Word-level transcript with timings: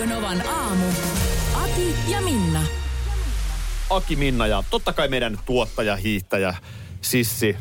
Radio 0.00 0.16
Novan 0.16 0.48
aamu. 0.48 0.84
Ati 1.54 1.94
ja 2.08 2.20
Minna. 2.20 2.62
Aki 3.90 4.16
Minna 4.16 4.46
ja 4.46 4.64
totta 4.70 4.92
kai 4.92 5.08
meidän 5.08 5.38
tuottaja, 5.46 5.96
hiihtäjä, 5.96 6.54
Sissi, 7.00 7.56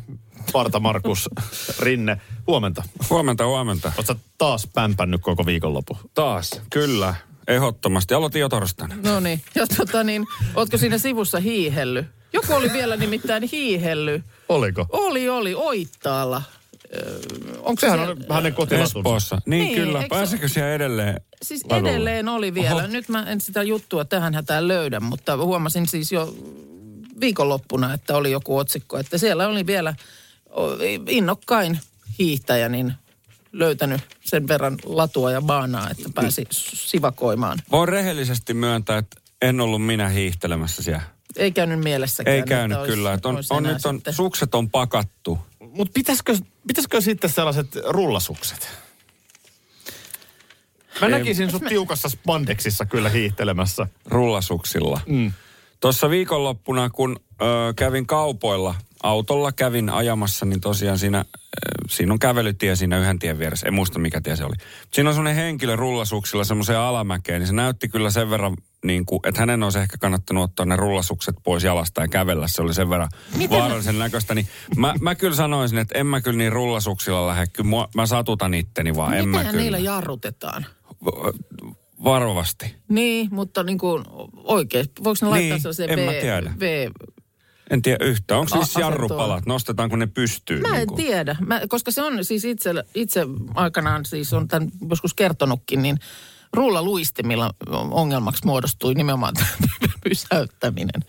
Parta 0.51 0.79
Markus, 0.79 1.29
Rinne. 1.79 2.21
Huomenta. 2.47 2.83
Huomenta, 3.09 3.45
huomenta. 3.45 3.91
Oletko 3.97 4.15
taas 4.37 4.67
pämpännyt 4.73 5.21
koko 5.21 5.45
viikonloppu? 5.45 5.97
Taas, 6.13 6.61
kyllä. 6.69 7.15
Ehdottomasti. 7.47 8.13
Aloitin 8.13 8.41
jo 8.41 8.49
torstaina. 8.49 8.95
No 9.03 9.19
niin, 9.19 9.41
ja 9.55 9.67
tota 9.67 10.03
niin, 10.03 10.27
ootko 10.55 10.77
siinä 10.77 10.97
sivussa 10.97 11.39
hiihelly? 11.39 12.05
Joku 12.33 12.53
oli 12.53 12.73
vielä 12.73 12.97
nimittäin 12.97 13.43
hiihelly. 13.51 14.23
Oliko? 14.49 14.85
Oli, 14.89 15.29
oli, 15.29 15.55
Oittaalla. 15.55 16.41
Öö, 16.95 17.19
onko 17.59 17.79
Sehän 17.79 17.99
se, 17.99 18.11
on 18.11 18.17
hänen 18.29 18.53
kotilatunsa. 18.53 18.99
Espoossa. 18.99 19.41
Niin, 19.45 19.63
Niin, 19.65 19.75
kyllä. 19.75 20.03
Pääsekö 20.09 20.47
siellä 20.47 20.73
edelleen? 20.73 21.21
Siis 21.41 21.65
ladulle? 21.65 21.91
edelleen 21.91 22.29
oli 22.29 22.53
vielä. 22.53 22.75
Oho. 22.75 22.87
Nyt 22.87 23.09
mä 23.09 23.23
en 23.23 23.41
sitä 23.41 23.63
juttua 23.63 24.05
tähän 24.05 24.33
hätään 24.33 24.67
löydä, 24.67 24.99
mutta 24.99 25.37
huomasin 25.37 25.87
siis 25.87 26.11
jo 26.11 26.35
viikonloppuna, 27.19 27.93
että 27.93 28.17
oli 28.17 28.31
joku 28.31 28.57
otsikko, 28.57 28.97
että 28.97 29.17
siellä 29.17 29.47
oli 29.47 29.65
vielä 29.65 29.93
innokkain 31.07 31.79
hiihtäjä, 32.19 32.69
niin 32.69 32.93
löytänyt 33.51 34.01
sen 34.21 34.47
verran 34.47 34.77
latua 34.85 35.31
ja 35.31 35.41
baanaa, 35.41 35.89
että 35.89 36.09
pääsi 36.15 36.47
sivakoimaan. 36.51 37.59
Voin 37.71 37.89
rehellisesti 37.89 38.53
myöntää, 38.53 38.97
että 38.97 39.17
en 39.41 39.61
ollut 39.61 39.85
minä 39.85 40.09
hiihtelemässä 40.09 40.83
siellä. 40.83 41.01
Ei 41.35 41.51
käynyt 41.51 41.79
mielessäkään. 41.79 42.33
Ei 42.33 42.39
että 42.39 42.49
käynyt 42.49 42.77
olisi- 42.77 42.93
kyllä. 42.93 43.13
Että 43.13 43.29
on, 43.29 43.39
on 43.49 43.63
nyt 43.63 43.85
on, 43.85 43.95
sitten- 43.95 44.13
sukset 44.13 44.55
on 44.55 44.69
pakattu. 44.69 45.39
Mutta 45.73 45.91
pitäisikö, 45.93 46.37
pitäisikö 46.67 47.01
sitten 47.01 47.29
sellaiset 47.29 47.67
rullasukset? 47.87 48.69
Mä 51.01 51.07
Ei. 51.07 51.11
näkisin 51.11 51.51
sut 51.51 51.63
tiukassa 51.69 52.09
spandeksissa 52.09 52.85
kyllä 52.85 53.09
hiihtelemässä. 53.09 53.87
rullasuksilla. 54.05 55.01
Mm. 55.07 55.31
Tuossa 55.79 56.09
viikonloppuna, 56.09 56.89
kun 56.89 57.19
ö, 57.41 57.45
kävin 57.75 58.07
kaupoilla 58.07 58.75
autolla, 59.03 59.51
kävin 59.51 59.89
ajamassa, 59.89 60.45
niin 60.45 60.61
tosiaan 60.61 60.97
siinä, 60.99 61.19
ö, 61.19 61.87
siinä 61.89 62.13
on 62.13 62.19
kävelytie 62.19 62.75
siinä 62.75 62.99
yhden 62.99 63.19
tien 63.19 63.39
vieressä. 63.39 63.67
En 63.67 63.73
muista, 63.73 63.99
mikä 63.99 64.21
tie 64.21 64.35
se 64.35 64.45
oli. 64.45 64.55
Siinä 64.93 65.09
on 65.09 65.13
semmoinen 65.13 65.43
henkilö 65.43 65.75
rullasuksilla 65.75 66.43
semmoiseen 66.43 66.79
alamäkeen, 66.79 67.39
niin 67.39 67.47
se 67.47 67.53
näytti 67.53 67.87
kyllä 67.87 68.09
sen 68.09 68.29
verran, 68.29 68.57
niin 68.85 69.05
kuin, 69.05 69.19
että 69.25 69.41
hänen 69.41 69.63
olisi 69.63 69.79
ehkä 69.79 69.97
kannattanut 69.97 70.43
ottaa 70.43 70.65
ne 70.65 70.75
rullasukset 70.75 71.35
pois 71.43 71.63
jalasta 71.63 72.01
ja 72.01 72.07
kävellä. 72.07 72.47
Se 72.47 72.61
oli 72.61 72.73
sen 72.73 72.89
verran 72.89 73.09
Miten- 73.37 73.59
vaarallisen 73.59 73.99
näköistä. 73.99 74.35
Niin 74.35 74.47
mä, 74.75 74.93
mä 75.01 75.15
kyllä 75.15 75.35
sanoisin, 75.35 75.77
että 75.77 75.97
en 75.97 76.07
mä 76.07 76.21
kyllä 76.21 76.37
niin 76.37 76.51
rullasuksilla 76.51 77.27
lähde. 77.27 77.47
Kyllä 77.47 77.69
mua, 77.69 77.89
mä 77.95 78.05
satutan 78.05 78.53
itteni 78.53 78.95
vaan, 78.95 79.13
en 79.13 79.29
mä 79.29 79.43
kyllä. 79.43 79.61
niillä 79.61 79.77
jarrutetaan? 79.77 80.65
Varovasti. 82.03 82.75
Niin, 82.89 83.27
mutta 83.31 83.63
niin 83.63 83.77
kuin 83.77 84.03
oikein, 84.33 84.85
voiko 85.03 85.17
ne 85.21 85.27
laittaa 85.27 85.49
Niin, 85.55 85.61
sellaiseen 85.61 85.89
en 85.89 85.99
V, 85.99 86.05
mä 86.05 86.11
tiedä. 86.11 86.53
V, 86.59 86.89
En 87.69 87.81
tiedä 87.81 88.05
yhtään. 88.05 88.39
Onko 88.39 88.55
siis 88.55 88.75
jarrupalat? 88.75 89.45
Nostetaanko 89.45 89.95
ne 89.95 90.07
pystyyn? 90.07 90.61
Mä 90.61 90.67
en 90.67 90.73
niin 90.73 90.87
kuin? 90.87 90.97
tiedä, 90.97 91.35
mä, 91.47 91.61
koska 91.67 91.91
se 91.91 92.01
on 92.01 92.25
siis 92.25 92.45
itse, 92.45 92.73
itse 92.95 93.25
aikanaan, 93.55 94.05
siis 94.05 94.33
on 94.33 94.47
tämän 94.47 94.69
joskus 94.89 95.13
kertonutkin, 95.13 95.81
niin 95.81 95.99
rullaluistimilla 96.53 97.51
ongelmaksi 97.91 98.45
muodostui 98.45 98.93
nimenomaan 98.93 99.33
pysäyttäminen. 100.03 101.01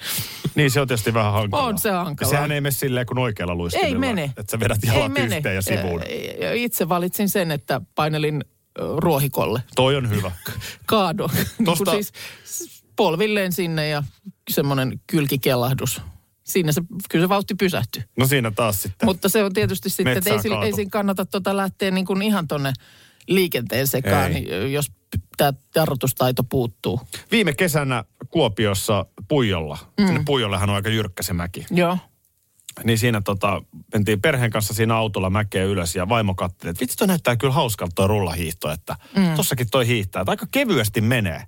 Niin 0.54 0.70
se 0.70 0.80
on 0.80 0.88
tietysti 0.88 1.14
vähän 1.14 1.32
hankalaa. 1.32 1.66
On 1.66 1.78
se 1.78 1.90
hankalaa. 1.90 2.30
Sehän 2.30 2.52
ei 2.52 2.60
mene 2.60 2.70
silleen 2.70 3.06
kuin 3.06 3.18
oikealla 3.18 3.54
luistimella. 3.54 3.88
Ei 3.88 3.98
mene. 3.98 4.24
Että 4.24 4.50
sä 4.50 4.60
vedät 4.60 4.84
Ei 4.84 4.90
jalat 4.94 5.12
mene. 5.12 5.36
yhteen 5.36 5.54
ja 5.54 5.62
sivuun. 5.62 6.02
Itse 6.54 6.88
valitsin 6.88 7.28
sen, 7.28 7.50
että 7.50 7.80
painelin 7.94 8.44
ruohikolle. 8.96 9.62
Toi 9.76 9.96
on 9.96 10.10
hyvä. 10.10 10.30
Kaado. 10.86 11.28
Niin 11.34 11.66
Tosta- 11.66 11.90
siis 11.90 12.12
polvilleen 12.96 13.52
sinne 13.52 13.88
ja 13.88 14.02
semmoinen 14.50 15.00
kylkikellahdus. 15.06 16.00
Siinä 16.44 16.72
se, 16.72 16.82
kyllä 17.10 17.24
se 17.24 17.28
vauhti 17.28 17.54
pysähtyi. 17.54 18.02
No 18.18 18.26
siinä 18.26 18.50
taas 18.50 18.82
sitten. 18.82 19.06
Mutta 19.06 19.28
se 19.28 19.44
on 19.44 19.52
tietysti 19.52 19.90
sitten, 19.90 20.16
että 20.18 20.30
ei, 20.30 20.64
ei 20.64 20.72
siinä 20.72 20.90
kannata 20.90 21.26
tota 21.26 21.56
lähteä 21.56 21.90
niin 21.90 22.06
kuin 22.06 22.22
ihan 22.22 22.48
tonne 22.48 22.72
liikenteen 23.28 23.86
sekaan, 23.86 24.32
Ei. 24.32 24.41
niin 24.41 24.72
jos 24.72 24.86
tämä 25.36 25.53
jarrutustaito 25.75 26.44
puuttuu. 26.44 27.00
Viime 27.31 27.53
kesänä 27.53 28.04
Kuopiossa 28.31 29.06
Puijolla. 29.28 29.78
Mm. 30.00 30.25
Puijollehan 30.25 30.70
on 30.70 30.76
aika 30.76 30.88
jyrkkä 30.88 31.22
se 31.22 31.32
mäki. 31.32 31.66
Joo. 31.70 31.98
Niin 32.84 32.98
siinä 32.98 33.20
tota, 33.20 33.62
mentiin 33.94 34.20
perheen 34.20 34.50
kanssa 34.50 34.75
siinä 34.75 34.97
autolla 34.97 35.30
mäkeä 35.30 35.64
ylös 35.64 35.97
ja 35.97 36.09
vaimo 36.09 36.34
katseli, 36.34 36.70
että 36.70 36.80
vitsi 36.80 36.97
toi 36.97 37.06
näyttää 37.06 37.36
kyllä 37.36 37.54
hauskalta 37.54 37.92
toi 37.94 38.09
rullahiihto, 38.09 38.70
että 38.70 38.97
mm. 39.16 39.34
tossakin 39.36 39.70
toi 39.70 39.86
hiihtää. 39.86 40.22
Että 40.22 40.30
aika 40.30 40.47
kevyesti 40.50 41.00
menee. 41.00 41.42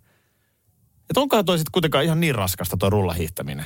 Että 1.11 1.21
onkohan 1.21 1.44
toi 1.44 1.59
sitten 1.59 1.72
kuitenkaan 1.72 2.05
ihan 2.05 2.21
niin 2.21 2.34
raskasta 2.34 2.77
toi 2.77 2.91
rullahiihtäminen. 2.91 3.65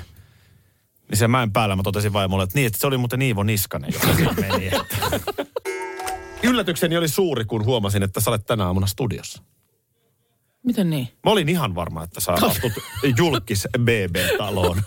Niin 1.09 1.19
se 1.19 1.28
mäen 1.28 1.53
päällä 1.53 1.77
mä 1.77 1.83
totesin 1.83 2.12
vaimolle, 2.12 2.45
että 2.45 2.59
niin, 2.59 2.66
että 2.66 2.78
se 2.78 2.87
oli 2.87 2.99
muuten 2.99 3.22
Iivo 3.22 3.43
Niskanen, 3.43 3.93
joka 3.93 4.15
siinä 4.15 4.33
meni. 4.33 4.66
Että. 4.66 4.97
Yllätykseni 6.42 6.97
oli 6.97 7.08
suuri, 7.08 7.44
kun 7.44 7.64
huomasin, 7.64 8.02
että 8.02 8.20
sä 8.20 8.30
olet 8.30 8.47
tänä 8.47 8.66
aamuna 8.66 8.86
studiossa. 8.86 9.42
Miten 10.62 10.91
niin? 10.91 11.08
Mä 11.24 11.30
olin 11.30 11.48
ihan 11.48 11.74
varma, 11.74 12.02
että 12.04 12.20
sä 12.20 12.32
astut 12.32 12.72
julkis 13.19 13.69
BB-taloon. 13.78 14.82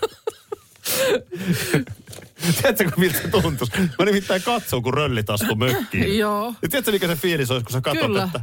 Tiedätkö, 2.62 2.90
miltä 2.96 3.18
se 3.22 3.28
tuntuisi? 3.28 3.72
Mä 3.98 4.04
nimittäin 4.04 4.42
katson, 4.42 4.82
kun 4.82 4.94
röllit 4.94 5.30
astuu 5.30 5.54
mökkiin. 5.56 6.18
Joo. 6.18 6.54
Ja 6.62 6.68
tiedätkö, 6.68 6.92
mikä 6.92 7.06
se 7.06 7.16
fiilis 7.16 7.50
olisi, 7.50 7.64
kun 7.64 7.72
sä 7.72 7.80
katsot, 7.80 8.06
Kyllä. 8.06 8.24
että 8.24 8.40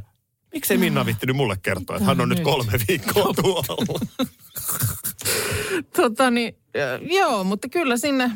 miksei 0.54 0.78
Minna 0.78 1.06
viittinyt 1.06 1.36
mulle 1.36 1.58
kertoa, 1.62 1.96
että 1.96 2.06
hän 2.06 2.22
on 2.22 2.30
nyt 2.30 2.40
kolme 2.40 2.72
viikkoa 2.88 3.34
tuolla. 3.34 4.00
Tota 5.96 6.32
niin, 6.32 6.56
joo, 7.02 7.44
mutta 7.44 7.70
kyllä 7.70 7.98
sinne 7.98 8.32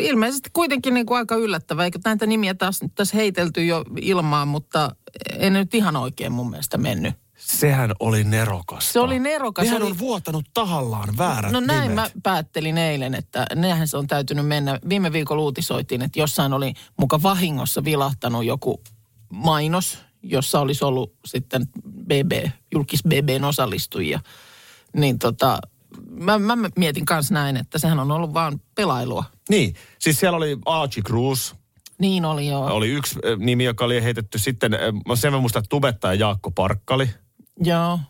ilmeisesti 0.00 0.50
kuitenkin 0.52 0.94
niin 0.94 1.06
kuin 1.06 1.18
aika 1.18 1.36
yllättävää. 1.36 1.84
Eikö 1.84 1.98
näitä 2.04 2.26
nimiä 2.26 2.54
taas 2.54 2.80
tässä 2.94 3.16
heitelty 3.16 3.64
jo 3.64 3.84
ilmaan, 4.00 4.48
mutta 4.48 4.96
ei 5.38 5.50
nyt 5.50 5.74
ihan 5.74 5.96
oikein 5.96 6.32
mun 6.32 6.50
mielestä 6.50 6.78
mennyt. 6.78 7.14
Sehän 7.36 7.92
oli 8.00 8.24
nerokasta. 8.24 8.92
Se 8.92 9.00
oli 9.00 9.18
nerokas. 9.18 9.64
Nehän 9.64 9.82
oli... 9.82 9.90
on 9.90 9.98
vuotanut 9.98 10.44
tahallaan 10.54 11.16
väärät 11.18 11.52
No 11.52 11.60
näin 11.60 11.80
nimet. 11.80 11.94
mä 11.94 12.10
päättelin 12.22 12.78
eilen, 12.78 13.14
että 13.14 13.46
nehän 13.54 13.88
se 13.88 13.96
on 13.96 14.06
täytynyt 14.06 14.46
mennä. 14.46 14.78
Viime 14.88 15.12
viikolla 15.12 15.42
uutisoitiin, 15.42 16.02
että 16.02 16.20
jossain 16.20 16.52
oli 16.52 16.74
muka 16.96 17.22
vahingossa 17.22 17.84
vilahtanut 17.84 18.44
joku 18.44 18.80
mainos, 19.32 19.98
jossa 20.22 20.60
olisi 20.60 20.84
ollut 20.84 21.14
sitten 21.24 21.66
BB, 22.04 22.32
julkis 22.74 23.02
BBn 23.02 23.44
osallistujia. 23.44 24.20
Niin 24.96 25.18
tota, 25.18 25.58
mä, 26.22 26.38
mä 26.56 26.56
mietin 26.76 27.04
kans 27.04 27.30
näin, 27.30 27.56
että 27.56 27.78
sehän 27.78 27.98
on 28.00 28.10
ollut 28.10 28.34
vaan 28.34 28.60
pelailua. 28.74 29.24
Niin, 29.48 29.74
siis 29.98 30.20
siellä 30.20 30.36
oli 30.36 30.58
Archie 30.66 31.02
Cruz, 31.02 31.52
Niin 31.98 32.24
oli 32.24 32.46
joo. 32.48 32.66
oli 32.66 32.88
yksi 32.88 33.18
nimi, 33.36 33.64
joka 33.64 33.84
oli 33.84 34.02
heitetty 34.02 34.38
sitten, 34.38 34.76
mä 35.08 35.16
sen 35.16 35.32
mä 35.32 35.40
muistan, 35.40 35.60
että 35.60 35.68
tubettaja 35.68 36.14
Jaakko 36.14 36.50
Parkkali. 36.50 37.10
Joo, 37.64 38.00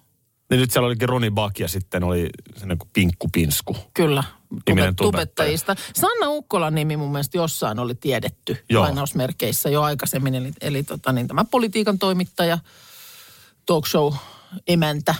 Niin 0.51 0.61
nyt 0.61 0.71
siellä 0.71 0.87
olikin 0.87 1.09
Roni 1.09 1.31
Bak 1.31 1.59
ja 1.59 1.69
sitten 1.69 2.05
oli 2.05 2.31
sellainen 2.53 2.79
kuin 2.79 2.91
Pinkku 2.93 3.29
Pinsku. 3.33 3.77
kyllä. 3.95 4.25
Niminen 4.69 4.91
Tube- 4.95 4.97
tubettajista. 4.97 5.77
Sanna 5.95 6.29
Ukkolan 6.29 6.75
nimi 6.75 6.97
mun 6.97 7.13
mielestä 7.13 7.39
jossain 7.39 7.79
oli 7.79 7.95
tiedetty 7.95 8.65
Joo. 8.71 8.83
lainausmerkeissä 8.83 9.69
jo 9.71 9.83
aikaisemmin. 9.83 10.35
Eli, 10.35 10.53
eli 10.61 10.83
tota, 10.83 11.13
niin, 11.13 11.29
tämä 11.29 11.45
politiikan 11.45 11.99
toimittaja, 11.99 12.59
talk 13.67 13.87
show 13.87 14.15
emäntä. 14.69 15.15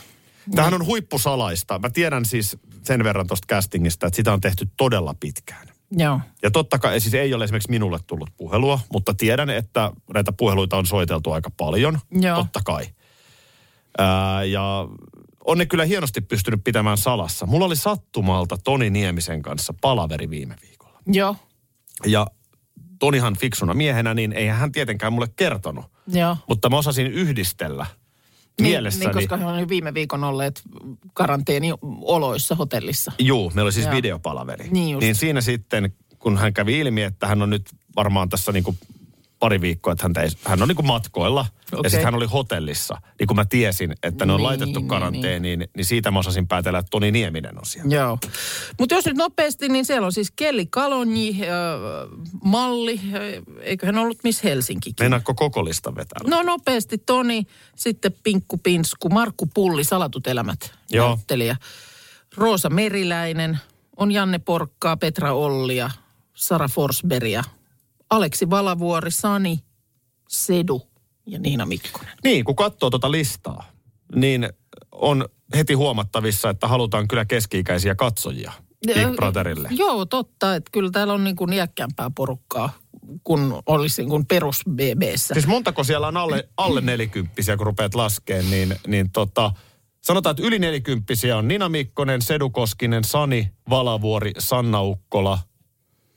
Tämähän 0.51 0.75
on 0.75 0.87
huippusalaista. 0.87 1.79
Mä 1.79 1.91
tiedän 1.91 2.25
siis 2.25 2.57
sen 2.83 3.05
verran 3.05 3.27
tuosta 3.27 3.47
castingista, 3.47 4.07
että 4.07 4.17
sitä 4.17 4.33
on 4.33 4.41
tehty 4.41 4.69
todella 4.77 5.15
pitkään. 5.21 5.69
Joo. 5.97 6.21
Ja 6.43 6.51
totta 6.51 6.79
kai, 6.79 7.01
siis 7.01 7.15
ei 7.15 7.35
ole 7.35 7.45
esimerkiksi 7.45 7.71
minulle 7.71 7.99
tullut 8.07 8.31
puhelua, 8.37 8.81
mutta 8.93 9.15
tiedän, 9.15 9.51
että 9.51 9.93
näitä 10.15 10.33
puheluita 10.33 10.77
on 10.77 10.87
soiteltu 10.87 11.33
aika 11.33 11.51
paljon. 11.57 11.99
Joo. 12.11 12.37
Totta 12.37 12.61
kai. 12.65 12.87
Ää, 13.99 14.45
ja 14.45 14.89
on 15.45 15.59
ne 15.59 15.67
kyllä 15.67 15.85
hienosti 15.85 16.21
pystynyt 16.21 16.65
pitämään 16.65 16.99
salassa. 16.99 17.47
Mulla 17.47 17.67
oli 17.67 17.77
sattumalta 17.77 18.57
Toni 18.65 18.91
Niemisen 18.91 19.43
kanssa 19.43 19.75
palaveri 19.81 20.31
viime 20.31 20.57
viikolla. 20.63 20.99
Joo. 21.07 21.37
Ja 22.07 22.27
Tonihan 22.99 23.37
fiksuna 23.37 23.75
miehenä, 23.75 24.15
niin 24.15 24.33
eihän 24.33 24.59
hän 24.59 24.73
tietenkään 24.73 25.13
mulle 25.13 25.29
kertonut. 25.37 25.85
Joo. 26.07 26.37
Mutta 26.49 26.71
mä 26.71 26.79
osasin 26.79 27.07
yhdistellä 27.07 27.87
mielessäni. 28.61 29.07
Niin, 29.07 29.15
koska 29.15 29.37
he 29.37 29.47
on 29.47 29.69
viime 29.69 29.95
viikon 29.95 30.25
olleet 30.25 30.63
karanteenioloissa 31.15 32.55
hotellissa. 32.55 33.13
Juu, 33.19 33.51
meillä 33.55 33.67
oli 33.67 33.73
siis 33.73 33.87
Joo. 33.87 33.95
videopalaveri. 33.95 34.69
Niin 34.71 34.91
just. 34.91 35.01
niin 35.01 35.15
siinä 35.15 35.41
sitten, 35.41 35.93
kun 36.19 36.39
hän 36.39 36.55
kävi 36.55 36.79
ilmi, 36.79 37.03
että 37.03 37.27
hän 37.27 37.43
on 37.43 37.51
nyt 37.51 37.71
varmaan 37.97 38.29
tässä 38.29 38.53
niin 38.53 38.65
kuin 38.65 38.79
pari 39.43 39.61
viikkoa, 39.61 39.93
että 39.93 40.05
hän, 40.05 40.25
ei, 40.25 40.31
hän 40.45 40.63
on 40.63 40.69
niin 40.69 40.77
kuin 40.77 40.87
matkoilla. 40.87 41.47
Ja 41.73 41.79
Okei. 41.79 41.91
sitten 41.91 42.05
hän 42.05 42.15
oli 42.15 42.27
hotellissa. 42.27 42.97
Niin 43.19 43.27
kun 43.27 43.37
mä 43.37 43.45
tiesin, 43.45 43.95
että 44.03 44.27
ne 44.27 44.33
on 44.33 44.39
Niin, 44.39 44.47
laitettu 44.47 44.79
niin, 44.79 44.89
karanteeniin, 44.89 45.59
niin, 45.59 45.71
niin 45.77 45.85
siitä 45.85 46.11
mä 46.11 46.19
osasin 46.19 46.49
päätellä, 46.49 46.79
että 46.79 46.91
Toni 46.91 47.11
Nieminen 47.11 47.59
on 47.59 47.67
siellä. 47.67 47.95
Joo. 47.95 48.19
Mutta 48.79 48.95
jos 48.95 49.07
nyt 49.07 49.17
nopeasti, 49.17 49.69
niin 49.69 49.85
siellä 49.85 50.07
on 50.07 50.13
siis 50.13 50.31
Kelli 50.37 50.67
Kalonji, 50.67 51.37
äh, 51.43 51.49
Malli, 52.45 53.01
äh, 53.15 53.21
eiköhän 53.61 53.99
ollut 53.99 54.19
Miss 54.25 54.45
Helsinkikin. 54.45 55.05
Meinaatko 55.05 55.35
koko 55.35 55.65
listan 55.65 55.95
vetää? 55.95 56.21
No 56.27 56.43
nopeasti 56.43 56.99
Toni, 56.99 57.47
sitten 57.77 58.15
Pinkku 58.23 58.59
Pinsku, 58.59 59.09
Markku 59.09 59.47
Pulli, 59.55 59.85
Salatut 59.85 60.27
elämät, 60.27 60.75
Joo. 60.91 61.09
näyttelijä. 61.09 61.57
Roosa 62.37 62.71
Meriläinen, 62.71 63.59
on 63.97 64.13
Janne 64.13 64.39
Porkkaa, 64.39 64.97
Petra 64.97 65.33
Ollia, 65.33 65.91
Sara 66.35 66.69
Forsbergia, 66.69 67.45
Aleksi 68.13 68.51
Valavuori, 68.51 69.11
Sani, 69.11 69.59
Sedu 70.29 70.83
ja 71.27 71.39
Niina 71.39 71.67
Mikkonen. 71.67 72.17
Niin, 72.25 72.45
kun 72.45 72.57
katsoo 72.57 72.91
tuota 72.91 73.11
listaa, 73.11 73.65
niin 74.15 74.49
on 74.93 75.29
heti 75.57 75.75
huomattavissa, 75.75 76.51
että 76.51 76.69
halutaan 76.69 77.09
kyllä 77.09 77.25
keski-ikäisiä 77.25 77.95
katsojia 77.95 78.53
Big 78.87 79.17
Brotherille. 79.17 79.69
Joo, 79.71 80.07
totta, 80.07 80.55
että 80.55 80.71
kyllä 80.73 80.91
täällä 80.91 81.13
on 81.13 81.25
niin 81.25 81.37
kuin 81.37 81.53
iäkkäämpää 81.53 82.11
porukkaa 82.15 82.73
kun 83.25 83.63
olisi 83.67 84.03
niin 84.03 84.11
kuin 84.11 84.27
perus 84.27 84.63
BBssä. 84.71 85.35
Siis 85.35 85.47
montako 85.47 85.85
siellä 85.85 86.09
on 86.09 86.17
alle, 86.17 86.49
alle 86.57 86.81
nelikymppisiä, 86.81 87.57
kun 87.57 87.67
rupeat 87.67 87.95
laskeen, 87.95 88.51
niin, 88.51 88.77
niin 88.87 89.11
tota, 89.11 89.53
sanotaan, 90.03 90.31
että 90.31 90.47
yli 90.47 90.59
nelikymppisiä 90.59 91.37
on 91.37 91.49
Nina 91.49 91.69
Mikkonen, 91.69 92.23
Sedu 92.23 92.51
Koskinen, 92.51 93.05
Sani 93.05 93.53
Valavuori, 93.71 94.33
Sanna 94.39 94.83
Ukkola, 94.83 95.39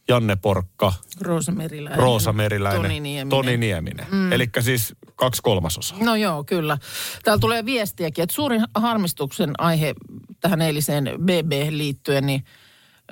Janne 0.08 0.36
Porkka, 0.36 0.94
Roosa 1.22 1.52
Meriläinen. 1.52 2.00
Roosa 2.00 2.34
Meriläinen, 2.34 2.82
Toni 2.82 3.00
Nieminen. 3.00 3.30
Toni 3.30 3.58
Nieminen. 3.58 4.06
Mm. 4.12 4.32
Eli 4.32 4.50
siis 4.60 4.96
kaksi 5.16 5.42
kolmasosaa. 5.42 5.98
No 6.02 6.16
joo, 6.16 6.44
kyllä. 6.44 6.78
Täällä 7.24 7.40
tulee 7.40 7.66
viestiäkin, 7.66 8.24
että 8.24 8.36
suurin 8.36 8.64
harmistuksen 8.76 9.52
aihe 9.58 9.96
tähän 10.40 10.62
eiliseen 10.62 11.10
BB 11.18 11.52
liittyen 11.70 12.26
niin, 12.26 12.44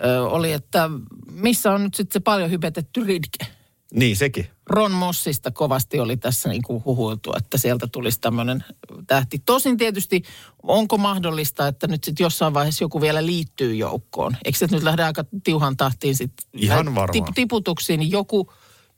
ö, 0.06 0.24
oli, 0.24 0.52
että 0.52 0.90
missä 1.32 1.72
on 1.72 1.84
nyt 1.84 1.94
sitten 1.94 2.14
se 2.14 2.20
paljon 2.20 2.52
hypetetty 2.52 3.04
Ridke. 3.04 3.46
Niin, 3.94 4.18
sekin. 4.18 4.48
Ron 4.70 4.92
Mossista 4.92 5.52
kovasti 5.52 6.00
oli 6.00 6.18
tässä 6.18 6.50
niin 6.50 6.62
kuin 6.62 6.86
huhuiltu, 6.86 7.34
että 7.38 7.58
sieltä 7.58 7.88
tulisi 7.92 8.22
tämmöinen 8.22 8.64
tähti. 9.08 9.42
Tosin 9.46 9.78
tietysti, 9.78 10.24
onko 10.64 10.98
mahdollista, 10.98 11.68
että 11.68 11.88
nyt 11.88 12.04
sitten 12.04 12.24
jossain 12.24 12.54
vaiheessa 12.54 12.84
joku 12.84 13.02
vielä 13.02 13.26
liittyy 13.26 13.76
joukkoon? 13.76 14.38
Eikö 14.46 14.58
se 14.58 14.68
nyt 14.72 14.84
lähde 14.84 15.04
aika 15.04 15.26
tiuhan 15.44 15.78
tahtiin 15.78 16.16
sitten? 16.16 16.48
Varmaan. 16.70 17.34
tiputuksiin, 17.36 18.00
niin 18.00 18.12
joku 18.12 18.52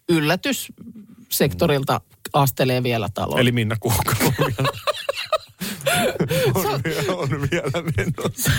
yllätys 0.10 0.74
sektorilta 1.32 2.02
astelee 2.34 2.84
vielä 2.84 3.10
taloon. 3.14 3.40
Eli 3.40 3.52
Minna 3.52 3.76
vielä, 3.80 4.04
on, 6.56 6.82
vielä, 6.84 7.14
on 7.16 7.30
vielä 7.30 7.84
menossa. 7.98 8.52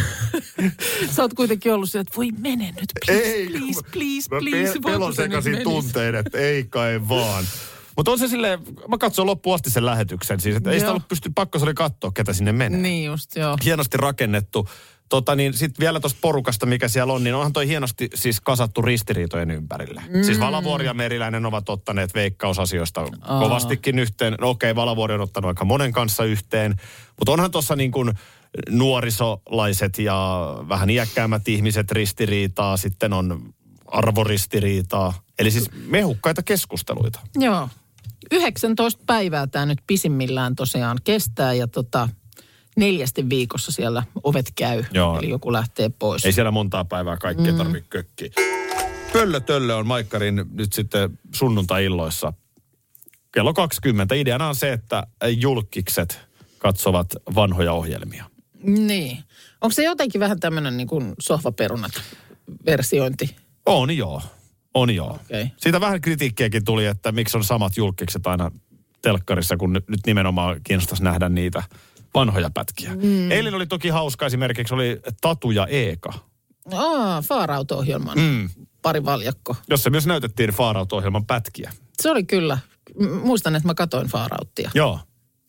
Sä 1.10 1.22
oot 1.22 1.34
kuitenkin 1.34 1.72
ollut 1.74 1.90
se, 1.90 1.98
että 2.00 2.16
voi 2.16 2.30
mene 2.38 2.74
nyt, 2.80 2.92
please, 3.06 3.22
Ei, 3.22 3.46
please, 3.46 3.80
mä- 3.82 3.90
please, 3.92 4.28
mä 4.30 4.38
please. 4.38 4.66
voiko 4.82 4.90
pelon 4.90 5.14
sekaisin 5.14 5.52
menis? 5.52 5.64
tuntein, 5.64 6.14
että 6.14 6.38
ei 6.38 6.64
kai 6.64 7.08
vaan. 7.08 7.44
Mutta 7.96 8.10
on 8.10 8.18
se 8.18 8.28
silleen, 8.28 8.58
mä 8.88 8.98
katsoin 8.98 9.26
loppuun 9.26 9.54
asti 9.54 9.70
sen 9.70 9.86
lähetyksen 9.86 10.40
siis, 10.40 10.56
että 10.56 10.70
ei 10.70 10.78
sitä 10.78 10.90
ollut 10.90 11.08
pysty, 11.08 11.30
pakko 11.34 11.58
se 11.58 11.64
oli 11.64 11.74
katsoa, 11.74 12.10
ketä 12.14 12.32
sinne 12.32 12.52
menee. 12.52 12.80
Niin 12.80 13.04
just, 13.04 13.36
joo. 13.36 13.56
Hienosti 13.64 13.96
rakennettu. 13.96 14.68
Tota 15.08 15.36
niin, 15.36 15.54
sitten 15.54 15.84
vielä 15.84 16.00
tuosta 16.00 16.18
porukasta, 16.22 16.66
mikä 16.66 16.88
siellä 16.88 17.12
on, 17.12 17.24
niin 17.24 17.34
onhan 17.34 17.52
toi 17.52 17.68
hienosti 17.68 18.08
siis 18.14 18.40
kasattu 18.40 18.82
ristiriitojen 18.82 19.50
ympärille. 19.50 20.02
Mm. 20.08 20.22
Siis 20.22 20.40
Valavuori 20.40 20.86
ja 20.86 20.94
Meriläinen 20.94 21.46
ovat 21.46 21.68
ottaneet 21.68 22.14
veikkausasioista 22.14 23.06
Aa. 23.20 23.40
kovastikin 23.40 23.98
yhteen. 23.98 24.34
No 24.40 24.50
okei, 24.50 24.74
Valavuori 24.74 25.14
on 25.14 25.20
ottanut 25.20 25.48
aika 25.48 25.64
monen 25.64 25.92
kanssa 25.92 26.24
yhteen, 26.24 26.74
mutta 27.18 27.32
onhan 27.32 27.50
tuossa 27.50 27.76
niin 27.76 27.92
kuin 27.92 28.12
nuorisolaiset 28.70 29.98
ja 29.98 30.46
vähän 30.68 30.90
iäkkäämmät 30.90 31.48
ihmiset 31.48 31.92
ristiriitaa, 31.92 32.76
sitten 32.76 33.12
on 33.12 33.54
arvoristiriitaa. 33.86 35.14
Eli 35.38 35.50
siis 35.50 35.70
mehukkaita 35.86 36.42
keskusteluita. 36.42 37.20
Joo. 37.34 37.68
19 38.32 39.02
päivää 39.06 39.46
tämä 39.46 39.66
nyt 39.66 39.78
pisimmillään 39.86 40.56
tosiaan 40.56 40.98
kestää 41.04 41.52
ja 41.52 41.66
tota, 41.66 42.08
neljästi 42.76 43.28
viikossa 43.28 43.72
siellä 43.72 44.02
ovet 44.22 44.52
käy. 44.54 44.84
Joo. 44.92 45.18
Eli 45.18 45.30
joku 45.30 45.52
lähtee 45.52 45.88
pois. 45.88 46.24
Ei 46.24 46.32
siellä 46.32 46.50
montaa 46.50 46.84
päivää 46.84 47.16
kaikkea 47.16 47.52
mm. 47.52 47.58
tarvitse 47.58 47.86
kökkiä. 47.90 48.30
Pöllö 49.12 49.40
Töllö 49.40 49.74
on 49.76 49.86
Maikkarin 49.86 50.44
nyt 50.52 50.72
sitten 50.72 51.18
sunnuntai-illoissa 51.34 52.32
kello 53.36 53.54
20. 53.54 54.14
Ideana 54.14 54.48
on 54.48 54.54
se, 54.54 54.72
että 54.72 55.06
julkikset 55.36 56.20
katsovat 56.58 57.06
vanhoja 57.34 57.72
ohjelmia. 57.72 58.24
Niin. 58.62 59.18
Onko 59.60 59.72
se 59.72 59.84
jotenkin 59.84 60.20
vähän 60.20 60.40
tämmöinen 60.40 60.76
niin 60.76 60.86
kuin 60.86 61.14
sohvaperunat 61.18 61.92
versiointi? 62.66 63.36
On 63.66 63.96
joo, 63.96 64.22
on 64.74 64.94
joo. 64.94 65.10
Okei. 65.10 65.50
Siitä 65.56 65.80
vähän 65.80 66.00
kritiikkiäkin 66.00 66.64
tuli, 66.64 66.86
että 66.86 67.12
miksi 67.12 67.36
on 67.36 67.44
samat 67.44 67.76
julkikset 67.76 68.26
aina 68.26 68.50
telkkarissa, 69.02 69.56
kun 69.56 69.72
nyt, 69.72 69.88
nyt 69.88 70.00
nimenomaan 70.06 70.60
kiinnostaisi 70.64 71.04
nähdä 71.04 71.28
niitä 71.28 71.62
vanhoja 72.14 72.50
pätkiä. 72.54 72.94
Mm. 72.94 73.30
Eilen 73.30 73.54
oli 73.54 73.66
toki 73.66 73.88
hauska 73.88 74.26
esimerkiksi, 74.26 74.74
oli 74.74 75.00
Tatu 75.20 75.50
ja 75.50 75.66
Eeka, 75.66 76.12
Aa, 76.72 77.22
Faarauto-ohjelman 77.22 78.18
mm. 78.18 78.48
pari 78.82 79.04
valjakko. 79.04 79.56
jossa 79.70 79.90
myös 79.90 80.06
näytettiin 80.06 80.50
Faaraut-ohjelman 80.50 81.26
pätkiä. 81.26 81.72
Se 82.02 82.10
oli 82.10 82.24
kyllä. 82.24 82.58
Muistan, 83.22 83.56
että 83.56 83.68
mä 83.68 83.74
katoin 83.74 84.06
Faarauttia. 84.06 84.70
Joo, 84.74 85.00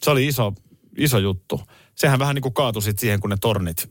se 0.01 0.09
oli 0.11 0.27
iso, 0.27 0.53
iso 0.97 1.17
juttu. 1.17 1.61
Sehän 1.95 2.19
vähän 2.19 2.35
niin 2.35 2.41
kuin 2.43 2.53
kaatui 2.53 2.81
sit 2.81 2.99
siihen, 2.99 3.19
kun 3.19 3.29
ne 3.29 3.37
tornit 3.41 3.89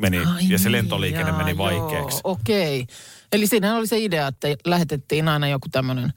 meni 0.00 0.18
Ai 0.18 0.48
ja 0.48 0.58
se 0.58 0.64
niin, 0.64 0.72
lentoliikenne 0.72 1.30
jaa, 1.30 1.38
meni 1.38 1.50
joo, 1.50 1.58
vaikeaksi. 1.58 2.20
Okei. 2.24 2.86
Eli 3.32 3.46
siinä 3.46 3.76
oli 3.76 3.86
se 3.86 3.98
idea, 3.98 4.26
että 4.26 4.48
lähetettiin 4.66 5.28
aina 5.28 5.48
joku 5.48 5.68
tämmöinen 5.72 6.12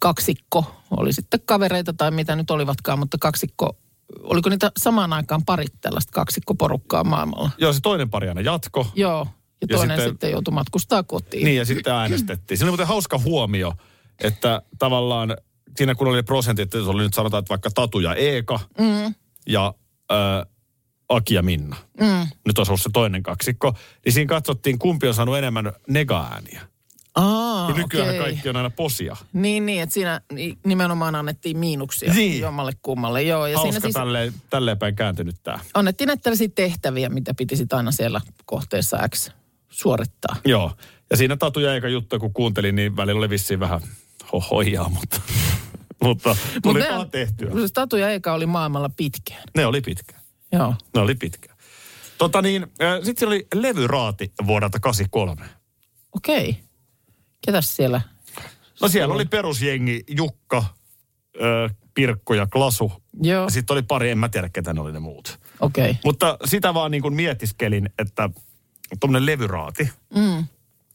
kaksikko. 0.00 0.74
Oli 0.90 1.12
sitten 1.12 1.40
kavereita 1.44 1.92
tai 1.92 2.10
mitä 2.10 2.36
nyt 2.36 2.50
olivatkaan, 2.50 2.98
mutta 2.98 3.18
kaksikko. 3.20 3.76
Oliko 4.22 4.50
niitä 4.50 4.72
samaan 4.78 5.12
aikaan 5.12 5.44
parit 5.44 5.72
tällaista 5.80 6.12
kaksikkoporukkaa 6.12 7.04
maailmalla? 7.04 7.50
Joo, 7.58 7.72
se 7.72 7.80
toinen 7.80 8.10
pari 8.10 8.28
aina 8.28 8.40
jatko. 8.40 8.86
Joo. 8.94 9.26
Ja 9.60 9.66
Ja 9.70 9.76
toinen 9.76 9.80
sitten- 9.80 9.96
sitten, 9.96 10.10
sitten 10.10 10.30
joutui 10.30 10.54
matkustaa 10.54 11.02
kotiin. 11.02 11.44
Niin, 11.44 11.56
ja 11.56 11.64
sitten 11.64 11.92
äänestettiin. 11.94 12.58
Se 12.58 12.64
oli 12.64 12.70
muuten 12.70 12.86
hauska 12.86 13.18
huomio, 13.18 13.72
että 14.20 14.62
tavallaan 14.78 15.36
siinä 15.76 15.94
kun 15.94 16.06
oli 16.08 16.16
ne 16.16 16.22
prosentit, 16.22 16.62
että 16.62 16.78
se 16.84 16.90
oli 16.90 17.02
nyt 17.02 17.14
sanotaan, 17.14 17.38
että 17.38 17.48
vaikka 17.48 17.70
Tatu 17.70 18.00
ja 18.00 18.14
Eeka 18.14 18.60
mm. 18.78 19.14
ja 19.46 19.74
ö, 20.12 20.14
Aki 21.08 21.34
ja 21.34 21.42
Minna. 21.42 21.76
Mm. 22.00 22.26
Nyt 22.46 22.58
olisi 22.58 22.70
ollut 22.72 22.80
se 22.82 22.90
toinen 22.92 23.22
kaksikko. 23.22 23.74
Niin 24.04 24.12
siinä 24.12 24.28
katsottiin, 24.28 24.78
kumpi 24.78 25.08
on 25.08 25.14
saanut 25.14 25.36
enemmän 25.36 25.72
nega-ääniä. 25.88 26.60
Aa, 27.18 27.66
Kun 27.66 27.76
nykyään 27.80 28.08
okei. 28.08 28.20
kaikki 28.20 28.48
on 28.48 28.56
aina 28.56 28.70
posia. 28.70 29.16
Niin, 29.32 29.66
niin, 29.66 29.82
että 29.82 29.92
siinä 29.94 30.20
ni- 30.32 30.58
nimenomaan 30.66 31.14
annettiin 31.14 31.58
miinuksia 31.58 32.14
Niin. 32.14 32.40
jommalle 32.40 32.72
kummalle. 32.82 33.22
Joo, 33.22 33.46
ja 33.46 33.58
siinä 33.58 33.72
Hauska 33.72 33.80
siis 33.80 33.94
tälleen, 33.94 34.32
tälleen 34.50 34.78
päin 34.78 34.96
kääntynyt 34.96 35.36
tämä. 35.42 35.58
annettiin 35.74 36.06
näitä 36.08 36.22
tällaisia 36.22 36.48
tehtäviä, 36.54 37.08
mitä 37.08 37.34
piti 37.34 37.56
sitten 37.56 37.76
aina 37.76 37.92
siellä 37.92 38.20
kohteessa 38.44 38.98
X 39.14 39.30
suorittaa. 39.68 40.36
Joo. 40.44 40.72
Ja 41.10 41.16
siinä 41.16 41.36
Tatu 41.36 41.60
ja 41.60 41.74
Eika 41.74 41.88
juttu, 41.88 42.18
kun 42.18 42.32
kuuntelin, 42.32 42.76
niin 42.76 42.96
välillä 42.96 43.18
oli 43.18 43.30
vissiin 43.30 43.60
vähän 43.60 43.80
hohojaa, 44.32 44.88
mutta, 44.88 45.20
mutta 46.04 46.36
tuli 46.62 46.80
Mut 46.80 46.88
vaan 46.90 47.10
tehtyä. 47.10 47.50
Se 47.50 47.72
Tatu 47.74 47.96
ja 47.96 48.10
Eika 48.10 48.32
oli 48.32 48.46
maailmalla 48.46 48.88
pitkään. 48.96 49.42
Ne 49.56 49.66
oli 49.66 49.80
pitkään. 49.80 50.22
Joo. 50.52 50.74
Ne 50.94 51.00
oli 51.00 51.14
pitkään. 51.14 51.58
Tota 52.18 52.42
niin, 52.42 52.66
sitten 53.04 53.18
siellä 53.18 53.32
oli 53.34 53.46
levyraati 53.54 54.32
vuodelta 54.46 54.80
83. 54.80 55.44
Okei. 56.16 56.60
Ketäs 57.46 57.76
siellä? 57.76 58.00
No 58.80 58.88
siellä 58.88 59.14
oli 59.14 59.24
perusjengi 59.24 60.04
Jukka, 60.08 60.64
ö, 61.40 61.70
Pirkko 61.94 62.34
ja 62.34 62.46
Klasu. 62.46 62.92
Joo. 63.22 63.44
Ja 63.44 63.50
sitten 63.50 63.74
oli 63.74 63.82
pari, 63.82 64.10
en 64.10 64.18
mä 64.18 64.28
tiedä 64.28 64.48
ketä 64.48 64.72
ne 64.72 64.80
oli 64.80 64.92
ne 64.92 64.98
muut. 64.98 65.40
Okei. 65.60 65.98
Mutta 66.04 66.36
sitä 66.44 66.74
vaan 66.74 66.90
niin 66.90 67.02
kuin 67.02 67.14
mietiskelin, 67.14 67.90
että 67.98 68.30
tuommoinen 69.00 69.26
levyraati, 69.26 69.90
mm. 70.14 70.46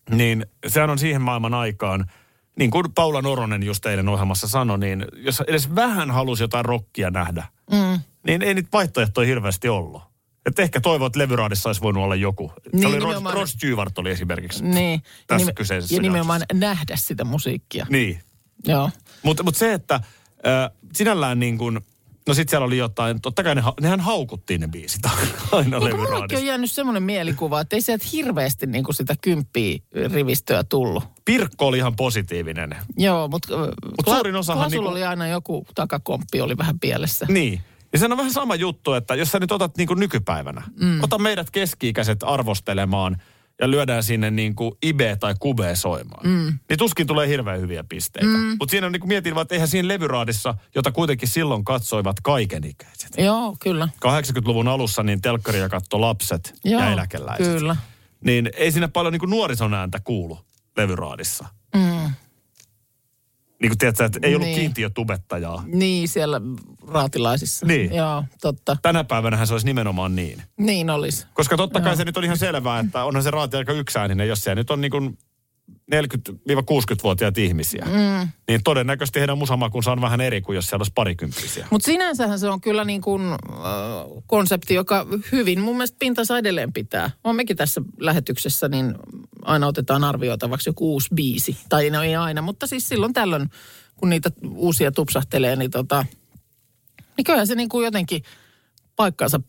niin 0.10 0.46
sehän 0.68 0.90
on 0.90 1.00
siihen 1.00 1.22
maailman 1.22 1.54
aikaan, 1.54 2.12
niin 2.60 2.72
kuin 2.72 2.94
Paula 2.96 3.22
Noronen 3.22 3.64
just 3.64 3.86
eilen 3.86 4.10
ohjelmassa 4.10 4.48
sanoi, 4.48 4.80
niin 4.80 5.06
jos 5.16 5.42
edes 5.48 5.76
vähän 5.76 6.12
halusi 6.12 6.44
jotain 6.44 6.66
rockia 6.66 7.10
nähdä, 7.10 7.46
mm. 7.72 8.00
niin 8.28 8.42
ei 8.42 8.54
niitä 8.54 8.70
vaihtoehtoja 8.74 9.28
hirveästi 9.28 9.70
ollut. 9.70 10.02
Että 10.46 10.62
ehkä 10.62 10.82
toivoo, 10.82 11.08
että 11.08 11.20
levyraadissa 11.20 11.70
olisi 11.70 11.82
voinut 11.82 12.04
olla 12.04 12.16
joku. 12.16 12.52
Niin, 12.72 12.82
se 12.82 12.88
oli 12.88 13.00
nimenomaan. 13.00 13.36
Rod 13.36 13.48
Stewart 13.48 13.98
oli 13.98 14.12
esimerkiksi. 14.12 14.64
Niin. 14.64 15.02
Tässä 15.28 15.48
Nime- 15.52 15.54
kyseisessä 15.54 15.96
Ja 15.96 16.02
nimenomaan 16.02 16.42
nähdä 16.54 16.96
sitä 16.96 17.24
musiikkia. 17.24 17.86
Niin. 17.90 18.20
Joo. 18.68 18.90
Mutta 19.24 19.44
mut 19.44 19.56
se, 19.56 19.74
että 19.74 19.96
äh, 19.96 20.02
sinällään 20.94 21.40
niin 21.40 21.58
kuin 21.58 21.80
No 22.28 22.34
sit 22.34 22.50
siellä 22.50 22.66
oli 22.66 22.78
jotain, 22.78 23.22
totta 23.22 23.44
kai 23.44 23.56
ne, 23.56 23.64
nehän 23.82 24.00
haukuttiin 24.00 24.62
ne 24.62 24.68
biisit 24.68 25.02
aina 25.52 25.80
mullekin 25.80 26.00
levyraadissa. 26.00 26.40
on 26.40 26.46
jäänyt 26.46 26.72
semmoinen 26.72 27.04
mielikuva, 27.04 27.62
että 27.62 27.76
ei 27.76 27.82
sieltä 27.82 28.06
hirveästi 28.14 28.66
niin 28.68 28.84
kuin 28.84 28.96
sitä 28.96 29.16
kymppiä 29.22 29.80
rivistöä 30.14 30.64
tullut. 30.64 31.04
Pirkko 31.26 31.68
oli 31.68 31.78
ihan 31.78 31.96
positiivinen. 31.96 32.76
Joo, 32.98 33.28
mutta 33.28 33.58
Mut 33.58 34.16
suurin 34.16 34.36
osahan 34.36 34.62
Klasulla 34.64 34.82
niinku- 34.82 34.92
oli 34.92 35.04
aina 35.04 35.28
joku 35.28 35.66
takakomppi, 35.76 36.42
oli 36.42 36.58
vähän 36.58 36.80
pielessä. 36.80 37.26
Niin. 37.30 37.62
Ja 37.94 38.00
se 38.00 38.06
on 38.06 38.18
vähän 38.18 38.34
sama 38.34 38.56
juttu, 38.56 38.94
että 38.94 39.16
jos 39.16 39.32
sä 39.32 39.40
nyt 39.40 39.52
otat 39.52 39.78
niin 39.78 39.88
kuin 39.88 40.00
nykypäivänä, 40.00 40.62
mm. 40.80 41.04
ota 41.04 41.18
meidät 41.18 41.52
keski-ikäiset 41.52 42.24
arvostelemaan 42.24 43.18
ja 43.62 43.72
lyödään 43.72 44.04
sinne 44.04 44.32
niin 44.32 44.56
kuin 44.56 44.72
Ibe 44.84 45.18
tai 45.20 45.36
Kube 45.40 45.76
soimaan. 45.76 46.28
Mm. 46.28 46.60
Niin 46.70 46.78
tuskin 46.78 47.08
tulee 47.08 47.28
hirveän 47.28 47.62
hyviä 47.62 47.84
pisteitä. 47.90 48.28
Mm. 48.38 48.56
Mutta 48.60 48.72
siinä 48.72 48.88
on 48.88 48.94
niin 48.94 49.00
kuin 49.00 49.08
mietin, 49.08 49.38
että 49.38 49.56
eihän 49.56 49.68
siinä 49.68 49.88
levyraadissa, 49.88 50.56
jota 50.76 50.92
kuitenkin 50.92 51.28
silloin 51.28 51.64
katsoivat 51.64 52.20
kaikenikäiset. 52.24 53.12
Joo, 53.18 53.56
kyllä. 53.60 53.90
80-luvun 54.06 54.68
alussa 54.68 55.04
niin 55.04 55.22
telkkaria 55.22 55.70
katto 55.70 56.02
lapset 56.02 56.54
Joo, 56.66 56.82
ja 56.82 56.92
eläkeläiset. 56.92 57.48
kyllä. 57.58 57.76
Niin 58.26 58.50
ei 58.58 58.72
siinä 58.72 58.88
paljon 58.88 59.12
niin 59.12 59.20
kuin 59.20 59.30
nuorison 59.30 59.74
ääntä 59.74 60.00
kuulu 60.04 60.40
levyraadissa. 60.78 61.46
Mm. 61.76 62.14
Niin 63.64 63.70
kuin 63.70 63.78
tiedätkö, 63.78 64.06
että 64.06 64.20
ei 64.24 64.36
ollut 64.36 64.48
Niin. 64.48 64.60
kiintiötubettajaa. 64.60 65.64
Niin, 65.68 66.08
siellä 66.08 66.42
raatilaisissa. 66.88 67.66
Niin. 67.66 67.96
Joo, 67.96 68.24
totta. 68.42 68.78
Tänä 68.82 69.04
päivänä 69.04 69.46
se 69.46 69.54
olisi 69.54 69.66
nimenomaan 69.66 70.16
niin. 70.16 70.44
Niin 70.58 70.90
olisi. 70.90 71.28
Koska 71.34 71.58
totta 71.58 71.82
kai 71.82 71.90
Joo. 71.90 71.96
se 71.96 72.06
nyt 72.06 72.18
on 72.18 72.24
ihan 72.24 72.38
selvää, 72.38 72.80
että 72.80 73.04
onhan 73.04 73.24
se 73.24 73.32
raati 73.32 73.58
aika 73.58 73.74
yksääninen, 73.74 74.28
jos 74.28 74.44
siellä 74.44 74.60
nyt 74.60 74.72
on 74.72 74.82
niin 74.82 74.92
kuin 74.92 75.18
40-60-vuotiaat 75.92 77.38
ihmisiä. 77.38 77.86
Mm. 77.86 78.30
Niin 78.48 78.64
todennäköisesti 78.64 79.20
heidän 79.20 79.38
musamakunsa 79.38 79.92
on 79.92 80.02
vähän 80.02 80.22
eri 80.22 80.42
kuin 80.42 80.56
jos 80.56 80.68
siellä 80.68 80.82
olisi 80.82 80.92
parikymppisiä. 80.96 81.68
Mutta 81.70 81.86
sinänsähän 81.86 82.40
se 82.40 82.50
on 82.50 82.62
kyllä 82.62 82.86
niin 82.86 83.02
kuin, 83.02 83.32
äh, 83.32 83.38
konsepti, 84.28 84.74
joka 84.74 85.08
hyvin 85.32 85.62
mun 85.62 85.76
mielestä 85.76 85.98
pintansa 86.00 86.38
edelleen 86.38 86.74
pitää. 86.74 87.12
On 87.24 87.36
mekin 87.36 87.58
tässä 87.58 87.82
lähetyksessä, 88.00 88.68
niin 88.68 88.96
aina 89.42 89.68
otetaan 89.68 90.04
arvioitavaksi 90.04 90.70
joku 90.70 90.94
uusi 90.94 91.10
biisi. 91.16 91.58
Tai 91.70 91.90
no 91.90 92.04
ei 92.04 92.16
aina, 92.16 92.42
mutta 92.42 92.68
siis 92.68 92.90
silloin 92.90 93.14
tällöin, 93.14 93.50
kun 93.96 94.10
niitä 94.10 94.32
uusia 94.56 94.92
tupsahtelee, 94.92 95.56
niin 95.56 95.72
tota, 95.72 96.06
niin 97.18 97.26
kyllähän 97.26 97.48
se 97.48 97.56
niin 97.56 97.70
kuin 97.70 97.86
jotenkin 97.86 98.24
paikkaansa 98.96 99.42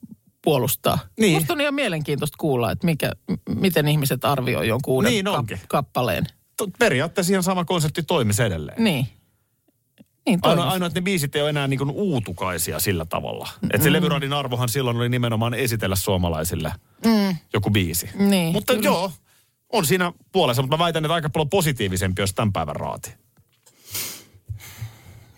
puolustaa. 0.45 0.99
Niin. 1.21 1.33
Musta 1.35 1.53
on 1.53 1.61
ihan 1.61 1.75
mielenkiintoista 1.75 2.37
kuulla, 2.41 2.71
että 2.71 2.87
mikä, 2.87 3.13
m- 3.29 3.61
miten 3.61 3.89
ihmiset 3.89 4.25
arvioi 4.25 4.69
jonkun 4.69 4.95
uuden 4.95 5.13
Niin 5.13 5.29
onkin. 5.29 5.61
kappaleen. 5.69 6.27
To- 6.57 6.69
Periaatteessa 6.79 7.33
ihan 7.33 7.43
sama 7.43 7.65
konsepti 7.65 8.03
toimisi 8.03 8.43
edelleen. 8.43 8.85
Niin. 8.85 9.09
Niin 10.27 10.39
Ainoa, 10.43 10.71
ainoa, 10.71 10.87
että 10.87 11.01
ne 11.01 11.05
biisit 11.05 11.37
ei 11.37 11.43
ole 11.43 11.51
enää 11.51 11.69
niin 11.69 11.79
kuin 11.79 11.91
uutukaisia 11.91 12.81
sillä 12.81 13.05
tavalla. 13.05 13.49
Että 13.71 13.85
se 13.85 13.93
levyradin 13.93 14.33
arvohan 14.33 14.69
silloin 14.69 14.97
oli 14.97 15.09
nimenomaan 15.09 15.55
esitellä 15.55 15.97
suomalaisille 15.97 16.73
mm. 17.07 17.37
joku 17.53 17.71
biisi. 17.71 18.11
Niin, 18.15 18.53
Mutta 18.53 18.73
kyllä. 18.75 18.85
joo, 18.85 19.13
on 19.73 19.87
siinä 19.87 20.13
puolessa, 20.33 20.63
mutta 20.63 20.77
mä 20.77 20.85
väitän, 20.85 21.05
että 21.05 21.15
aika 21.15 21.31
paljon 21.31 21.51
positiivisempi 21.51 22.23
olisi 22.23 22.35
tämän 22.35 22.53
päivän 22.53 22.77
raati. 22.77 23.15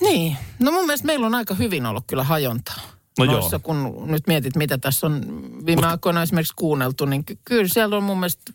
Niin. 0.00 0.36
No 0.58 0.72
mun 0.72 0.86
mielestä 0.86 1.06
meillä 1.06 1.26
on 1.26 1.34
aika 1.34 1.54
hyvin 1.54 1.86
ollut 1.86 2.04
kyllä 2.06 2.24
hajontaa. 2.24 2.80
No 3.18 3.24
Noissa, 3.24 3.54
joo. 3.56 3.60
kun 3.60 4.02
nyt 4.06 4.26
mietit, 4.26 4.56
mitä 4.56 4.78
tässä 4.78 5.06
on 5.06 5.20
viime 5.66 5.80
Mut... 5.82 5.90
aikoina 5.90 6.22
esimerkiksi 6.22 6.52
kuunneltu, 6.56 7.04
niin 7.04 7.24
ky- 7.24 7.38
kyllä 7.44 7.68
siellä 7.68 7.96
on 7.96 8.02
mun 8.02 8.20
mielestä, 8.20 8.52